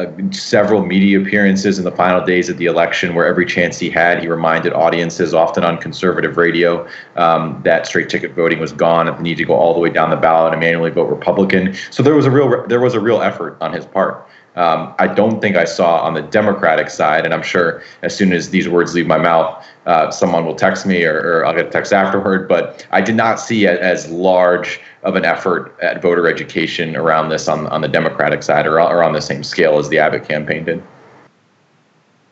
a, 0.09 0.33
several 0.33 0.85
media 0.85 1.21
appearances 1.21 1.79
in 1.79 1.85
the 1.85 1.93
final 1.93 2.25
days 2.25 2.49
of 2.49 2.57
the 2.57 2.65
election, 2.65 3.15
where 3.15 3.27
every 3.27 3.45
chance 3.45 3.79
he 3.79 3.91
had, 3.91 4.21
he 4.21 4.27
reminded 4.27 4.73
audiences, 4.73 5.35
often 5.35 5.65
on 5.65 5.77
conservative 5.79 6.39
radio, 6.39 6.89
um, 7.17 7.61
that 7.65 7.87
straight 7.87 8.09
ticket 8.09 8.33
voting 8.33 8.59
was 8.59 8.73
gone 8.73 9.07
and 9.07 9.19
the 9.19 9.23
need 9.23 9.37
to 9.37 9.45
go 9.45 9.55
all 9.55 9.75
the 9.75 9.81
way 9.81 9.91
down 9.91 10.11
the 10.11 10.17
ballot 10.17 10.53
and 10.53 10.61
manually 10.61 10.91
vote 10.91 11.11
Republican. 11.11 11.75
So 11.91 12.03
there 12.03 12.15
was 12.15 12.27
a 12.27 12.31
real 12.31 12.67
there 12.67 12.81
was 12.81 12.95
a 12.95 13.01
real 13.01 13.21
effort 13.21 13.57
on 13.61 13.73
his 13.73 13.85
part. 13.85 14.27
Um, 14.57 14.95
I 14.99 15.07
don't 15.07 15.41
think 15.41 15.55
I 15.57 15.67
saw 15.67 16.01
on 16.01 16.15
the 16.15 16.23
Democratic 16.23 16.89
side, 16.89 17.27
and 17.27 17.35
I'm 17.35 17.43
sure 17.43 17.83
as 18.03 18.17
soon 18.17 18.33
as 18.33 18.49
these 18.49 18.69
words 18.69 18.95
leave 18.95 19.07
my 19.07 19.19
mouth, 19.19 19.63
uh, 19.85 20.11
someone 20.11 20.47
will 20.47 20.55
text 20.55 20.87
me 20.87 21.05
or, 21.05 21.19
or, 21.19 21.47
I'll 21.47 21.55
get 21.55 21.67
a 21.67 21.71
text 21.71 21.93
afterward. 21.93 22.49
But 22.49 22.87
I 22.91 23.03
did 23.03 23.17
not 23.17 23.39
see 23.39 23.67
it 23.67 23.79
as 23.81 24.09
large 24.11 24.81
of 25.03 25.15
an 25.15 25.27
effort 25.27 25.77
at 25.83 26.01
voter 26.01 26.27
education 26.27 26.97
around 26.97 27.29
this 27.29 27.49
on, 27.49 27.67
on 27.67 27.83
the 27.83 27.89
Democratic 27.89 28.43
side 28.43 28.67
or, 28.67 28.81
or 28.81 29.05
on 29.05 29.13
the 29.13 29.21
same 29.21 29.45
scale 29.45 29.79
as 29.79 29.91
the 29.91 29.99
Abbott 29.99 30.27
campaign 30.27 30.65
did. 30.65 30.83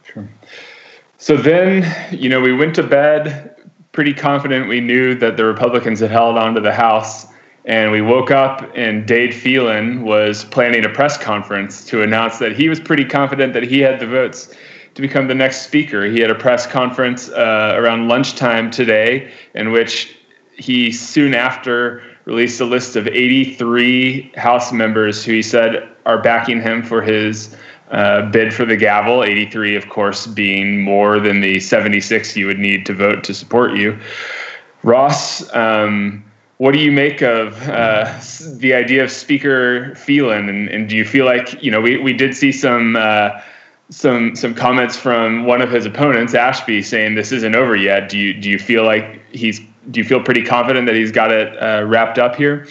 Sure. 0.02 0.26
So 1.18 1.37
then, 1.37 1.84
you 2.10 2.30
know, 2.30 2.40
we 2.40 2.54
went 2.54 2.74
to 2.76 2.82
bed 2.82 3.54
pretty 3.92 4.12
confident 4.12 4.68
we 4.68 4.80
knew 4.80 5.14
that 5.14 5.37
the 5.37 5.44
Republicans 5.44 6.00
had 6.00 6.10
held 6.10 6.37
on 6.37 6.54
to 6.54 6.60
the 6.60 6.72
House 6.72 7.26
and 7.64 7.90
we 7.90 8.00
woke 8.00 8.31
up 8.31 8.70
and 8.74 9.07
Dade 9.07 9.35
Phelan 9.35 10.03
was 10.03 10.44
planning 10.44 10.85
a 10.85 10.88
press 10.88 11.16
conference 11.16 11.85
to 11.87 12.03
announce 12.03 12.38
that 12.38 12.55
he 12.55 12.68
was 12.68 12.79
pretty 12.79 13.05
confident 13.05 13.55
that 13.55 13.62
he 13.62 13.81
had 13.81 14.00
the 14.00 14.07
votes 14.07 14.55
to 14.94 15.03
become 15.03 15.29
the 15.29 15.35
next 15.35 15.62
speaker. 15.62 16.05
He 16.05 16.20
had 16.20 16.31
a 16.31 16.35
press 16.35 16.66
conference 16.66 17.29
uh, 17.31 17.74
around 17.77 18.09
lunchtime 18.09 18.70
today 18.70 19.33
in 19.55 19.72
which 19.72 20.16
he 20.57 20.92
soon 20.92 21.35
after 21.35 22.03
released 22.27 22.61
a 22.61 22.64
list 22.64 22.96
of 22.96 23.07
83 23.07 24.33
House 24.37 24.72
members 24.72 25.24
who 25.24 25.33
he 25.33 25.42
said 25.42 25.90
are 26.07 26.22
backing 26.22 26.61
him 26.61 26.83
for 26.83 27.03
his 27.03 27.57
uh, 27.90 28.31
bid 28.31 28.53
for 28.53 28.64
the 28.64 28.77
gavel. 28.77 29.24
83, 29.24 29.77
of 29.77 29.88
course, 29.88 30.27
being 30.27 30.83
more 30.83 31.18
than 31.18 31.40
the 31.40 31.61
76 31.61 32.37
you 32.37 32.46
would 32.46 32.59
need 32.59 32.87
to 32.87 32.94
vote 32.94 33.24
to 33.24 33.35
support 33.35 33.74
you. 33.74 33.98
Ross, 34.83 35.53
um, 35.55 36.24
what 36.58 36.72
do 36.72 36.78
you 36.78 36.92
make 36.92 37.22
of 37.22 37.60
uh, 37.68 38.20
the 38.58 38.74
idea 38.74 39.04
of 39.04 39.10
Speaker 39.10 39.94
Phelan, 39.96 40.48
and, 40.48 40.68
and, 40.68 40.88
do 40.88 40.96
you 40.96 41.04
feel 41.04 41.24
like 41.24 41.60
you 41.62 41.70
know 41.70 41.80
we, 41.80 41.96
we 41.96 42.12
did 42.12 42.34
see 42.34 42.52
some 42.52 42.96
uh, 42.96 43.40
some 43.90 44.36
some 44.36 44.54
comments 44.54 44.96
from 44.96 45.44
one 45.44 45.60
of 45.60 45.70
his 45.70 45.84
opponents, 45.84 46.34
Ashby, 46.34 46.82
saying 46.82 47.16
this 47.16 47.32
isn't 47.32 47.54
over 47.54 47.74
yet. 47.76 48.08
Do 48.08 48.18
you 48.18 48.34
do 48.34 48.48
you 48.48 48.58
feel 48.58 48.84
like 48.84 49.20
he's 49.32 49.60
do 49.90 50.00
you 50.00 50.04
feel 50.04 50.22
pretty 50.22 50.44
confident 50.44 50.86
that 50.86 50.94
he's 50.94 51.12
got 51.12 51.32
it 51.32 51.56
uh, 51.62 51.84
wrapped 51.84 52.18
up 52.18 52.36
here? 52.36 52.66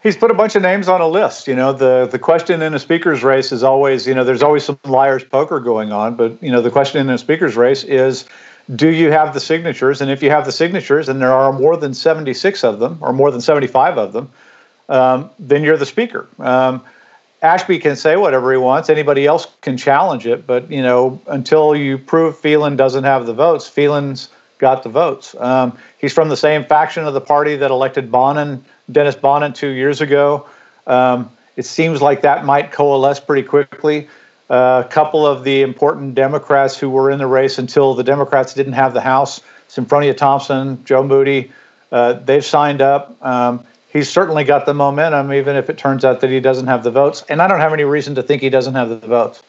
He's 0.00 0.16
put 0.16 0.30
a 0.30 0.34
bunch 0.34 0.54
of 0.54 0.62
names 0.62 0.86
on 0.86 1.00
a 1.00 1.08
list. 1.08 1.48
You 1.48 1.56
know, 1.56 1.72
the 1.72 2.06
the 2.06 2.18
question 2.18 2.62
in 2.62 2.74
a 2.74 2.78
speaker's 2.78 3.24
race 3.24 3.52
is 3.52 3.62
always, 3.62 4.06
you 4.06 4.14
know, 4.14 4.22
there's 4.22 4.42
always 4.42 4.64
some 4.64 4.78
liar's 4.84 5.24
poker 5.24 5.60
going 5.60 5.92
on, 5.92 6.14
but 6.14 6.40
you 6.42 6.52
know, 6.52 6.60
the 6.60 6.70
question 6.70 7.00
in 7.00 7.10
a 7.10 7.18
speaker's 7.18 7.56
race 7.56 7.82
is 7.84 8.26
do 8.74 8.90
you 8.90 9.10
have 9.10 9.34
the 9.34 9.40
signatures? 9.40 10.00
And 10.00 10.10
if 10.10 10.22
you 10.22 10.30
have 10.30 10.44
the 10.44 10.52
signatures, 10.52 11.08
and 11.08 11.20
there 11.20 11.32
are 11.32 11.52
more 11.52 11.76
than 11.76 11.94
76 11.94 12.64
of 12.64 12.78
them, 12.78 12.98
or 13.00 13.12
more 13.12 13.30
than 13.30 13.40
75 13.40 13.98
of 13.98 14.12
them, 14.12 14.30
um, 14.88 15.30
then 15.38 15.62
you're 15.62 15.76
the 15.76 15.86
speaker. 15.86 16.28
Um, 16.38 16.82
Ashby 17.42 17.78
can 17.78 17.94
say 17.94 18.16
whatever 18.16 18.50
he 18.50 18.58
wants. 18.58 18.90
Anybody 18.90 19.26
else 19.26 19.46
can 19.60 19.76
challenge 19.76 20.26
it, 20.26 20.46
but 20.46 20.70
you 20.70 20.82
know, 20.82 21.20
until 21.28 21.76
you 21.76 21.96
prove 21.96 22.36
Phelan 22.36 22.76
doesn't 22.76 23.04
have 23.04 23.26
the 23.26 23.34
votes, 23.34 23.68
Phelan's 23.68 24.28
got 24.58 24.82
the 24.82 24.88
votes. 24.88 25.36
Um, 25.38 25.78
he's 25.98 26.12
from 26.12 26.28
the 26.28 26.36
same 26.36 26.64
faction 26.64 27.04
of 27.04 27.14
the 27.14 27.20
party 27.20 27.54
that 27.56 27.70
elected 27.70 28.10
Bonnen, 28.10 28.60
Dennis 28.90 29.14
Bonnen, 29.14 29.54
two 29.54 29.68
years 29.68 30.00
ago. 30.00 30.48
Um, 30.88 31.30
it 31.56 31.64
seems 31.64 32.02
like 32.02 32.22
that 32.22 32.44
might 32.44 32.72
coalesce 32.72 33.20
pretty 33.20 33.46
quickly. 33.46 34.08
A 34.50 34.86
couple 34.88 35.26
of 35.26 35.44
the 35.44 35.62
important 35.62 36.14
Democrats 36.14 36.78
who 36.78 36.88
were 36.88 37.10
in 37.10 37.18
the 37.18 37.26
race 37.26 37.58
until 37.58 37.94
the 37.94 38.04
Democrats 38.04 38.54
didn't 38.54 38.72
have 38.72 38.94
the 38.94 39.00
House, 39.00 39.42
Senfronia 39.68 40.16
Thompson, 40.16 40.82
Joe 40.84 41.02
Moody, 41.02 41.52
uh, 41.92 42.14
they've 42.14 42.44
signed 42.44 42.80
up. 42.80 43.16
Um, 43.24 43.64
he's 43.92 44.08
certainly 44.08 44.44
got 44.44 44.66
the 44.66 44.74
momentum, 44.74 45.32
even 45.32 45.56
if 45.56 45.68
it 45.68 45.78
turns 45.78 46.04
out 46.04 46.20
that 46.20 46.30
he 46.30 46.40
doesn't 46.40 46.66
have 46.66 46.84
the 46.84 46.90
votes. 46.90 47.24
And 47.28 47.42
I 47.42 47.48
don't 47.48 47.60
have 47.60 47.72
any 47.72 47.84
reason 47.84 48.14
to 48.14 48.22
think 48.22 48.42
he 48.42 48.50
doesn't 48.50 48.74
have 48.74 48.88
the 48.88 49.06
votes. 49.06 49.42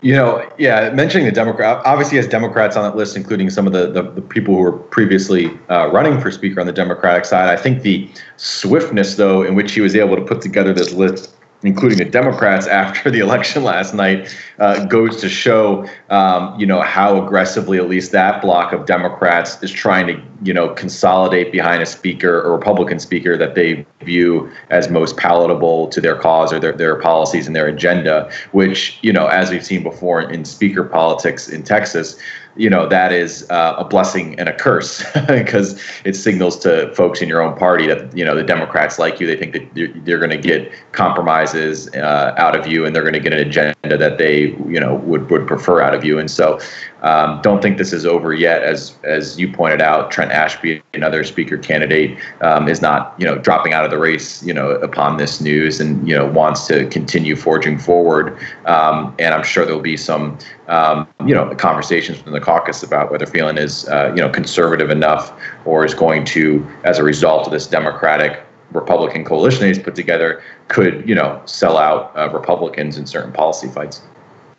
You 0.00 0.14
know, 0.14 0.48
yeah, 0.58 0.90
mentioning 0.90 1.26
the 1.26 1.32
Democrat, 1.32 1.84
obviously 1.84 2.18
has 2.18 2.28
Democrats 2.28 2.76
on 2.76 2.84
that 2.84 2.96
list, 2.96 3.16
including 3.16 3.50
some 3.50 3.66
of 3.66 3.72
the, 3.72 3.90
the, 3.90 4.02
the 4.02 4.22
people 4.22 4.54
who 4.54 4.60
were 4.60 4.72
previously 4.72 5.50
uh, 5.70 5.90
running 5.90 6.20
for 6.20 6.30
Speaker 6.30 6.60
on 6.60 6.66
the 6.66 6.72
Democratic 6.72 7.24
side. 7.24 7.48
I 7.48 7.60
think 7.60 7.82
the 7.82 8.08
swiftness, 8.36 9.16
though, 9.16 9.42
in 9.42 9.56
which 9.56 9.72
he 9.72 9.80
was 9.80 9.96
able 9.96 10.14
to 10.14 10.22
put 10.22 10.40
together 10.40 10.72
this 10.72 10.92
list 10.92 11.34
including 11.62 11.98
the 11.98 12.04
Democrats 12.04 12.66
after 12.82 13.10
the 13.10 13.18
election 13.18 13.64
last 13.64 13.94
night, 13.94 14.34
uh, 14.58 14.84
goes 14.86 15.20
to 15.20 15.28
show, 15.28 15.88
um, 16.10 16.58
you 16.58 16.66
know, 16.66 16.80
how 16.80 17.22
aggressively 17.22 17.78
at 17.78 17.88
least 17.88 18.12
that 18.12 18.40
block 18.40 18.72
of 18.72 18.86
Democrats 18.86 19.62
is 19.62 19.70
trying 19.70 20.06
to, 20.06 20.22
you 20.42 20.52
know, 20.52 20.68
consolidate 20.74 21.52
behind 21.52 21.82
a 21.82 21.86
speaker 21.86 22.42
a 22.42 22.50
Republican 22.50 22.98
speaker 22.98 23.36
that 23.36 23.54
they 23.54 23.84
view 24.02 24.50
as 24.70 24.88
most 24.88 25.16
palatable 25.16 25.88
to 25.88 26.00
their 26.00 26.16
cause 26.16 26.52
or 26.52 26.60
their, 26.60 26.72
their 26.72 26.96
policies 26.96 27.46
and 27.46 27.56
their 27.56 27.66
agenda, 27.66 28.30
which, 28.52 28.98
you 29.02 29.12
know, 29.12 29.26
as 29.26 29.50
we've 29.50 29.64
seen 29.64 29.82
before 29.82 30.20
in 30.20 30.44
speaker 30.44 30.84
politics 30.84 31.48
in 31.48 31.62
Texas, 31.62 32.16
you 32.56 32.68
know 32.68 32.88
that 32.88 33.12
is 33.12 33.48
uh, 33.50 33.74
a 33.78 33.84
blessing 33.84 34.38
and 34.38 34.48
a 34.48 34.54
curse 34.54 35.04
because 35.28 35.80
it 36.04 36.16
signals 36.16 36.58
to 36.60 36.92
folks 36.94 37.22
in 37.22 37.28
your 37.28 37.40
own 37.40 37.56
party 37.56 37.86
that 37.86 38.16
you 38.16 38.24
know 38.24 38.34
the 38.34 38.42
Democrats 38.42 38.98
like 38.98 39.20
you. 39.20 39.26
They 39.26 39.36
think 39.36 39.52
that 39.52 39.74
they're, 39.74 39.88
they're 39.88 40.18
going 40.18 40.30
to 40.30 40.36
get 40.38 40.72
compromises 40.92 41.88
uh, 41.94 42.34
out 42.36 42.58
of 42.58 42.66
you, 42.66 42.84
and 42.84 42.94
they're 42.94 43.02
going 43.02 43.14
to 43.14 43.20
get 43.20 43.32
an 43.32 43.46
agenda 43.46 43.74
that 43.84 44.18
they 44.18 44.48
you 44.66 44.80
know 44.80 44.96
would 44.96 45.30
would 45.30 45.46
prefer 45.46 45.80
out 45.80 45.94
of 45.94 46.04
you. 46.04 46.18
And 46.18 46.30
so, 46.30 46.58
um, 47.02 47.40
don't 47.42 47.62
think 47.62 47.78
this 47.78 47.92
is 47.92 48.04
over 48.04 48.32
yet. 48.34 48.62
As 48.62 48.96
as 49.04 49.38
you 49.38 49.52
pointed 49.52 49.80
out, 49.80 50.10
Trent 50.10 50.32
Ashby, 50.32 50.82
another 50.94 51.22
speaker 51.22 51.56
candidate, 51.56 52.18
um, 52.40 52.68
is 52.68 52.82
not 52.82 53.14
you 53.18 53.24
know 53.24 53.38
dropping 53.38 53.72
out 53.72 53.84
of 53.84 53.90
the 53.90 53.98
race. 53.98 54.42
You 54.42 54.52
know 54.52 54.70
upon 54.70 55.16
this 55.16 55.40
news, 55.40 55.80
and 55.80 56.06
you 56.08 56.14
know 56.14 56.26
wants 56.26 56.66
to 56.68 56.86
continue 56.88 57.36
forging 57.36 57.78
forward. 57.78 58.38
Um, 58.66 59.14
and 59.18 59.34
I'm 59.34 59.44
sure 59.44 59.64
there'll 59.64 59.80
be 59.80 59.96
some 59.96 60.38
um, 60.66 61.06
you 61.24 61.34
know 61.34 61.54
conversations 61.54 62.18
within 62.18 62.32
the 62.32 62.40
caucus 62.40 62.82
about 62.82 63.10
whether 63.12 63.26
Phelan 63.26 63.58
is 63.58 63.88
uh, 63.88 64.12
you 64.14 64.20
know 64.20 64.28
conservative 64.28 64.90
enough 64.90 65.32
or 65.64 65.84
is 65.84 65.94
going 65.94 66.24
to, 66.26 66.66
as 66.84 66.98
a 66.98 67.04
result 67.04 67.46
of 67.46 67.52
this 67.52 67.66
Democratic 67.66 68.42
Republican 68.72 69.24
coalition 69.24 69.66
he's 69.66 69.78
put 69.78 69.94
together, 69.94 70.42
could 70.66 71.08
you 71.08 71.14
know 71.14 71.40
sell 71.44 71.78
out 71.78 72.16
uh, 72.16 72.28
Republicans 72.30 72.98
in 72.98 73.06
certain 73.06 73.32
policy 73.32 73.68
fights. 73.68 74.02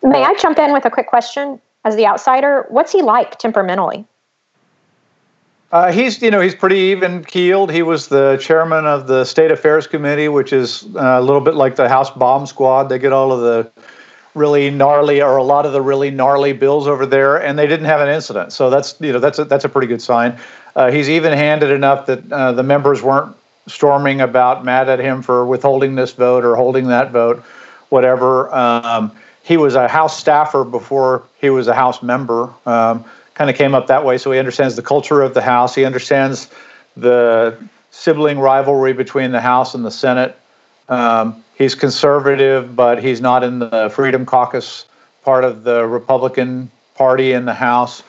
May 0.01 0.23
I 0.23 0.33
jump 0.35 0.57
in 0.57 0.71
with 0.71 0.85
a 0.85 0.89
quick 0.89 1.07
question? 1.07 1.59
As 1.85 1.95
the 1.95 2.05
outsider, 2.05 2.65
what's 2.69 2.91
he 2.91 3.01
like 3.01 3.37
temperamentally? 3.39 4.05
Uh, 5.71 5.91
he's, 5.91 6.19
you 6.21 6.31
know, 6.31 6.41
he's 6.41 6.55
pretty 6.55 6.77
even 6.77 7.23
keeled. 7.23 7.71
He 7.71 7.83
was 7.83 8.07
the 8.07 8.37
chairman 8.41 8.85
of 8.85 9.05
the 9.05 9.23
State 9.23 9.51
Affairs 9.51 9.85
Committee, 9.85 10.27
which 10.27 10.51
is 10.51 10.87
uh, 10.95 11.19
a 11.19 11.21
little 11.21 11.41
bit 11.41 11.53
like 11.53 11.75
the 11.75 11.87
House 11.87 12.09
Bomb 12.09 12.47
Squad. 12.47 12.89
They 12.89 12.97
get 12.97 13.13
all 13.13 13.31
of 13.31 13.41
the 13.41 13.71
really 14.33 14.71
gnarly 14.71 15.21
or 15.21 15.37
a 15.37 15.43
lot 15.43 15.67
of 15.67 15.73
the 15.73 15.81
really 15.81 16.09
gnarly 16.09 16.53
bills 16.53 16.87
over 16.87 17.05
there, 17.05 17.37
and 17.37 17.57
they 17.57 17.67
didn't 17.67 17.85
have 17.85 18.01
an 18.01 18.09
incident. 18.09 18.51
So 18.51 18.71
that's, 18.71 18.95
you 18.99 19.13
know, 19.13 19.19
that's 19.19 19.37
a, 19.37 19.45
that's 19.45 19.63
a 19.63 19.69
pretty 19.69 19.87
good 19.87 20.01
sign. 20.01 20.39
Uh, 20.75 20.89
he's 20.91 21.09
even-handed 21.09 21.69
enough 21.69 22.07
that 22.07 22.31
uh, 22.31 22.51
the 22.51 22.63
members 22.63 23.03
weren't 23.03 23.35
storming 23.67 24.21
about, 24.21 24.65
mad 24.65 24.89
at 24.89 24.97
him 24.97 25.21
for 25.21 25.45
withholding 25.45 25.93
this 25.93 26.13
vote 26.13 26.43
or 26.43 26.55
holding 26.55 26.87
that 26.87 27.11
vote, 27.11 27.43
whatever. 27.89 28.53
Um, 28.53 29.11
he 29.49 29.57
was 29.57 29.73
a 29.73 29.87
House 29.87 30.15
staffer 30.15 30.63
before 30.63 31.23
he 31.41 31.49
was 31.49 31.67
a 31.67 31.73
House 31.73 32.03
member. 32.03 32.53
Um, 32.67 33.03
kind 33.33 33.49
of 33.49 33.55
came 33.55 33.73
up 33.73 33.87
that 33.87 34.05
way, 34.05 34.19
so 34.19 34.31
he 34.31 34.37
understands 34.37 34.75
the 34.75 34.83
culture 34.83 35.23
of 35.23 35.33
the 35.33 35.41
House. 35.41 35.73
He 35.73 35.85
understands 35.85 36.51
the 36.95 37.57
sibling 37.89 38.37
rivalry 38.37 38.93
between 38.93 39.31
the 39.31 39.41
House 39.41 39.73
and 39.73 39.83
the 39.83 39.89
Senate. 39.89 40.37
Um, 40.87 41.43
he's 41.57 41.73
conservative, 41.73 42.75
but 42.75 43.01
he's 43.01 43.21
not 43.21 43.43
in 43.43 43.57
the 43.57 43.91
Freedom 43.91 44.23
Caucus 44.23 44.85
part 45.23 45.43
of 45.43 45.63
the 45.63 45.87
Republican 45.87 46.69
Party 46.93 47.33
in 47.33 47.45
the 47.45 47.55
House. 47.55 48.03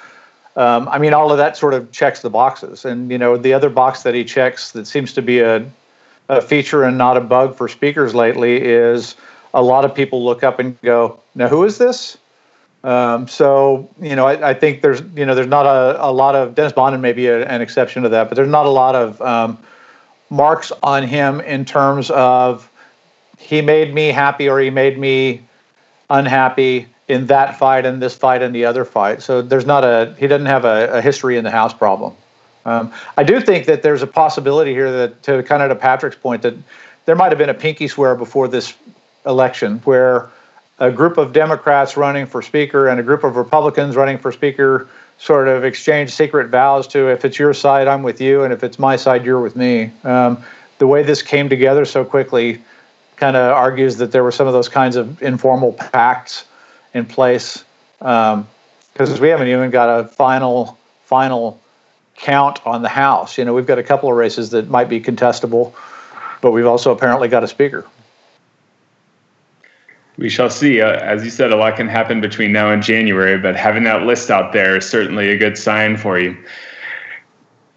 Um, 0.56 0.90
I 0.90 0.98
mean, 0.98 1.14
all 1.14 1.32
of 1.32 1.38
that 1.38 1.56
sort 1.56 1.72
of 1.72 1.90
checks 1.90 2.20
the 2.20 2.28
boxes. 2.28 2.84
And 2.84 3.10
you 3.10 3.16
know, 3.16 3.38
the 3.38 3.54
other 3.54 3.70
box 3.70 4.02
that 4.02 4.14
he 4.14 4.26
checks 4.26 4.72
that 4.72 4.86
seems 4.86 5.14
to 5.14 5.22
be 5.22 5.40
a, 5.40 5.64
a 6.28 6.42
feature 6.42 6.84
and 6.84 6.98
not 6.98 7.16
a 7.16 7.20
bug 7.22 7.56
for 7.56 7.66
speakers 7.66 8.14
lately 8.14 8.60
is 8.60 9.16
a 9.54 9.62
lot 9.62 9.84
of 9.84 9.94
people 9.94 10.24
look 10.24 10.42
up 10.42 10.58
and 10.58 10.80
go, 10.82 11.19
"Now, 11.34 11.48
who 11.48 11.64
is 11.64 11.78
this?" 11.78 12.18
Um, 12.82 13.28
so 13.28 13.90
you 14.00 14.16
know, 14.16 14.26
I, 14.26 14.50
I, 14.50 14.54
think 14.54 14.80
there's 14.80 15.02
you 15.14 15.26
know 15.26 15.34
there's 15.34 15.46
not 15.46 15.66
a, 15.66 16.02
a 16.02 16.10
lot 16.10 16.34
of 16.34 16.54
Dennis 16.54 16.72
Bonnen 16.72 17.00
may 17.00 17.12
be 17.12 17.26
a, 17.26 17.46
an 17.46 17.60
exception 17.60 18.02
to 18.04 18.08
that, 18.08 18.28
but 18.28 18.36
there's 18.36 18.48
not 18.48 18.64
a 18.64 18.70
lot 18.70 18.94
of 18.94 19.20
um, 19.20 19.58
marks 20.30 20.72
on 20.82 21.02
him 21.02 21.40
in 21.40 21.66
terms 21.66 22.10
of 22.10 22.70
he 23.38 23.60
made 23.60 23.92
me 23.92 24.08
happy 24.08 24.48
or 24.48 24.60
he 24.60 24.70
made 24.70 24.98
me 24.98 25.42
unhappy 26.08 26.86
in 27.08 27.26
that 27.26 27.58
fight 27.58 27.84
and 27.84 28.00
this 28.00 28.16
fight 28.16 28.40
and 28.40 28.54
the 28.54 28.64
other 28.64 28.84
fight. 28.84 29.22
So 29.22 29.42
there's 29.42 29.66
not 29.66 29.84
a 29.84 30.14
he 30.18 30.26
doesn't 30.26 30.46
have 30.46 30.64
a, 30.64 30.90
a 30.92 31.02
history 31.02 31.36
in 31.36 31.44
the 31.44 31.50
House 31.50 31.74
problem. 31.74 32.16
Um, 32.64 32.92
I 33.18 33.24
do 33.24 33.40
think 33.40 33.66
that 33.66 33.82
there's 33.82 34.02
a 34.02 34.06
possibility 34.06 34.72
here 34.72 34.90
that 34.90 35.22
to 35.24 35.42
kind 35.42 35.62
of 35.62 35.68
to 35.68 35.74
Patrick's 35.74 36.16
point 36.16 36.42
that 36.42 36.54
there 37.04 37.16
might 37.16 37.30
have 37.30 37.38
been 37.38 37.50
a 37.50 37.54
pinky 37.54 37.88
swear 37.88 38.14
before 38.14 38.48
this 38.48 38.74
election 39.26 39.80
where 39.80 40.30
a 40.80 40.90
group 40.90 41.18
of 41.18 41.32
Democrats 41.32 41.96
running 41.96 42.26
for 42.26 42.42
Speaker 42.42 42.88
and 42.88 42.98
a 42.98 43.02
group 43.02 43.22
of 43.22 43.36
Republicans 43.36 43.96
running 43.96 44.18
for 44.18 44.32
Speaker 44.32 44.88
sort 45.18 45.46
of 45.46 45.64
exchange 45.64 46.10
secret 46.10 46.48
vows 46.48 46.86
to 46.88 47.08
if 47.08 47.24
it's 47.26 47.38
your 47.38 47.52
side, 47.52 47.86
I'm 47.86 48.02
with 48.02 48.20
you, 48.20 48.42
and 48.42 48.52
if 48.52 48.64
it's 48.64 48.78
my 48.78 48.96
side, 48.96 49.24
you're 49.24 49.40
with 49.40 49.54
me. 49.54 49.92
Um, 50.02 50.42
the 50.78 50.86
way 50.86 51.02
this 51.02 51.20
came 51.20 51.50
together 51.50 51.84
so 51.84 52.04
quickly 52.04 52.62
kind 53.16 53.36
of 53.36 53.52
argues 53.52 53.98
that 53.98 54.12
there 54.12 54.24
were 54.24 54.32
some 54.32 54.46
of 54.46 54.54
those 54.54 54.70
kinds 54.70 54.96
of 54.96 55.22
informal 55.22 55.74
pacts 55.74 56.46
in 56.94 57.04
place 57.04 57.64
because 57.98 58.34
um, 58.34 59.20
we 59.20 59.28
haven't 59.28 59.48
even 59.48 59.68
got 59.70 59.88
a 59.88 60.08
final 60.08 60.78
final 61.04 61.60
count 62.14 62.64
on 62.66 62.80
the 62.80 62.88
House. 62.88 63.36
You 63.36 63.44
know, 63.44 63.52
we've 63.52 63.66
got 63.66 63.78
a 63.78 63.82
couple 63.82 64.10
of 64.10 64.16
races 64.16 64.50
that 64.50 64.70
might 64.70 64.88
be 64.88 65.00
contestable, 65.00 65.74
but 66.40 66.52
we've 66.52 66.66
also 66.66 66.92
apparently 66.92 67.28
got 67.28 67.44
a 67.44 67.48
speaker. 67.48 67.86
We 70.20 70.28
shall 70.28 70.50
see. 70.50 70.82
Uh, 70.82 70.92
as 71.00 71.24
you 71.24 71.30
said, 71.30 71.50
a 71.50 71.56
lot 71.56 71.76
can 71.76 71.88
happen 71.88 72.20
between 72.20 72.52
now 72.52 72.70
and 72.70 72.82
January, 72.82 73.38
but 73.38 73.56
having 73.56 73.84
that 73.84 74.02
list 74.02 74.30
out 74.30 74.52
there 74.52 74.76
is 74.76 74.86
certainly 74.86 75.30
a 75.30 75.38
good 75.38 75.56
sign 75.56 75.96
for 75.96 76.18
you. 76.18 76.36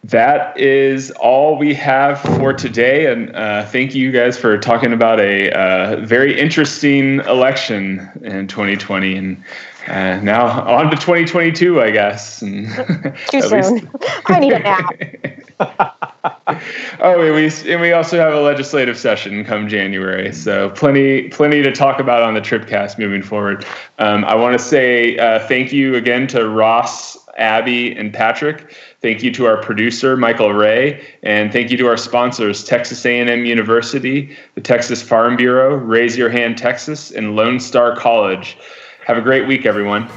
That 0.03 0.59
is 0.59 1.11
all 1.11 1.57
we 1.57 1.73
have 1.75 2.19
for 2.19 2.51
today. 2.51 3.09
And 3.09 3.33
uh, 3.33 3.65
thank 3.67 3.95
you 3.95 4.11
guys 4.11 4.37
for 4.37 4.57
talking 4.57 4.91
about 4.91 5.21
a 5.21 5.51
uh, 5.51 6.05
very 6.05 6.37
interesting 6.37 7.21
election 7.21 8.09
in 8.21 8.49
2020. 8.49 9.15
And 9.15 9.43
uh, 9.87 10.19
now 10.19 10.63
on 10.67 10.91
to 10.91 10.97
2022, 10.97 11.81
I 11.81 11.91
guess. 11.91 12.41
Too 12.41 12.67
soon. 13.41 13.89
I 14.25 14.39
need 14.41 14.51
a 14.51 14.59
nap. 14.59 15.92
oh, 17.01 17.21
and 17.21 17.35
we 17.35 17.51
and 17.69 17.81
we 17.81 17.91
also 17.91 18.17
have 18.17 18.33
a 18.33 18.39
legislative 18.39 18.97
session 18.97 19.43
come 19.43 19.67
January, 19.67 20.31
so 20.31 20.69
plenty 20.69 21.27
plenty 21.27 21.61
to 21.61 21.71
talk 21.71 21.99
about 21.99 22.23
on 22.23 22.33
the 22.33 22.39
Tribcast 22.39 22.97
moving 22.97 23.21
forward. 23.21 23.65
Um, 23.99 24.23
I 24.23 24.33
want 24.35 24.57
to 24.57 24.63
say 24.63 25.17
uh, 25.17 25.45
thank 25.47 25.73
you 25.73 25.95
again 25.95 26.27
to 26.27 26.47
Ross, 26.47 27.17
Abby, 27.37 27.93
and 27.97 28.13
Patrick. 28.13 28.73
Thank 29.01 29.21
you 29.21 29.33
to 29.33 29.45
our 29.45 29.57
producer 29.57 30.15
Michael 30.15 30.53
Ray, 30.53 31.05
and 31.23 31.51
thank 31.51 31.69
you 31.69 31.75
to 31.77 31.87
our 31.87 31.97
sponsors 31.97 32.63
Texas 32.63 33.05
A&M 33.05 33.43
University, 33.43 34.37
the 34.55 34.61
Texas 34.61 35.01
Farm 35.01 35.35
Bureau, 35.35 35.75
Raise 35.75 36.17
Your 36.17 36.29
Hand 36.29 36.57
Texas, 36.57 37.11
and 37.11 37.35
Lone 37.35 37.59
Star 37.59 37.97
College. 37.97 38.57
Have 39.05 39.17
a 39.17 39.21
great 39.21 39.45
week, 39.45 39.65
everyone. 39.65 40.07